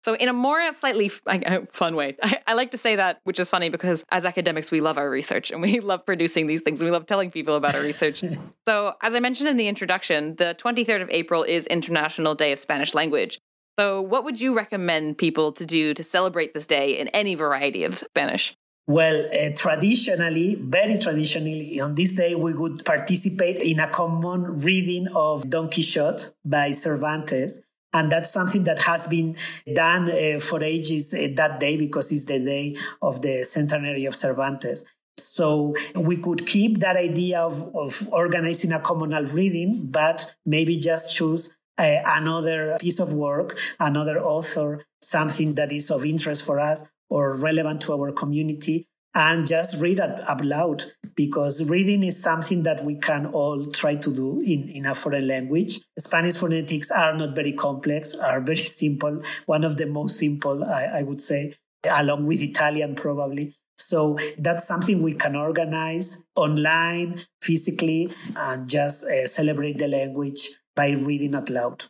[0.04, 3.48] So, in a more slightly fun way, I, I, like to say that, which is
[3.48, 6.86] funny because as academics, we love our research and we love producing these things and
[6.86, 8.22] we love telling people about our research.
[8.68, 12.58] so, as I mentioned in the introduction, the 23rd of April is International Day of
[12.58, 13.40] Spanish Language.
[13.78, 17.84] So, what would you recommend people to do to celebrate this day in any variety
[17.84, 18.54] of Spanish?
[18.86, 25.08] Well, uh, traditionally, very traditionally, on this day, we would participate in a common reading
[25.14, 27.64] of Don Quixote by Cervantes.
[27.94, 29.36] And that's something that has been
[29.72, 34.14] done uh, for ages uh, that day because it's the day of the centenary of
[34.14, 34.84] Cervantes.
[35.16, 41.16] So we could keep that idea of, of organizing a communal reading, but maybe just
[41.16, 46.90] choose uh, another piece of work, another author, something that is of interest for us
[47.08, 50.84] or relevant to our community, and just read it out loud
[51.14, 55.28] because reading is something that we can all try to do in, in a foreign
[55.28, 55.80] language.
[55.98, 60.84] Spanish phonetics are not very complex, are very simple, one of the most simple, I,
[60.84, 61.54] I would say,
[61.90, 63.54] along with Italian probably.
[63.76, 70.90] So that's something we can organize online, physically, and just uh, celebrate the language by
[70.90, 71.84] reading out loud.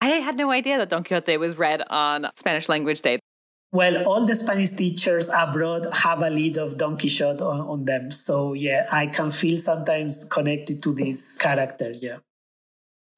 [0.00, 3.20] I had no idea that Don Quixote was read on Spanish Language Day.
[3.72, 8.10] Well, all the Spanish teachers abroad have a lead of Don Quixote on, on them.
[8.10, 11.90] So, yeah, I can feel sometimes connected to this character.
[11.90, 12.18] Yeah.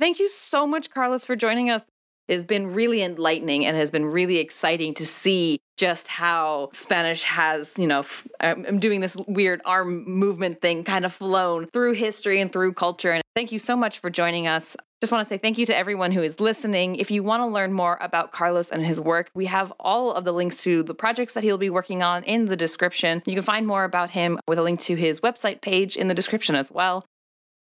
[0.01, 1.83] Thank you so much, Carlos, for joining us.
[2.29, 7.79] It's been really enlightening and has been really exciting to see just how Spanish has,
[7.79, 11.95] you know, f- um, I'm doing this weird arm movement thing kind of flown through
[11.95, 13.13] history and through culture.
[13.13, 14.77] And thank you so much for joining us.
[15.01, 16.97] Just want to say thank you to everyone who is listening.
[16.97, 20.25] If you want to learn more about Carlos and his work, we have all of
[20.25, 23.23] the links to the projects that he'll be working on in the description.
[23.25, 26.15] You can find more about him with a link to his website page in the
[26.15, 27.05] description as well.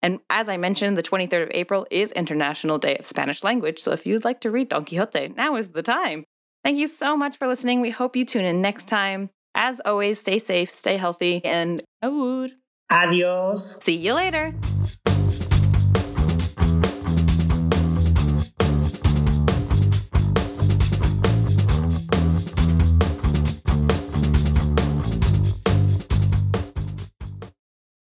[0.01, 3.79] And as I mentioned, the 23rd of April is International Day of Spanish Language.
[3.79, 6.23] So if you'd like to read Don Quixote, now is the time.
[6.63, 7.81] Thank you so much for listening.
[7.81, 9.31] We hope you tune in next time.
[9.53, 12.49] As always, stay safe, stay healthy, and awur.
[12.89, 13.83] Adios.
[13.83, 14.53] See you later.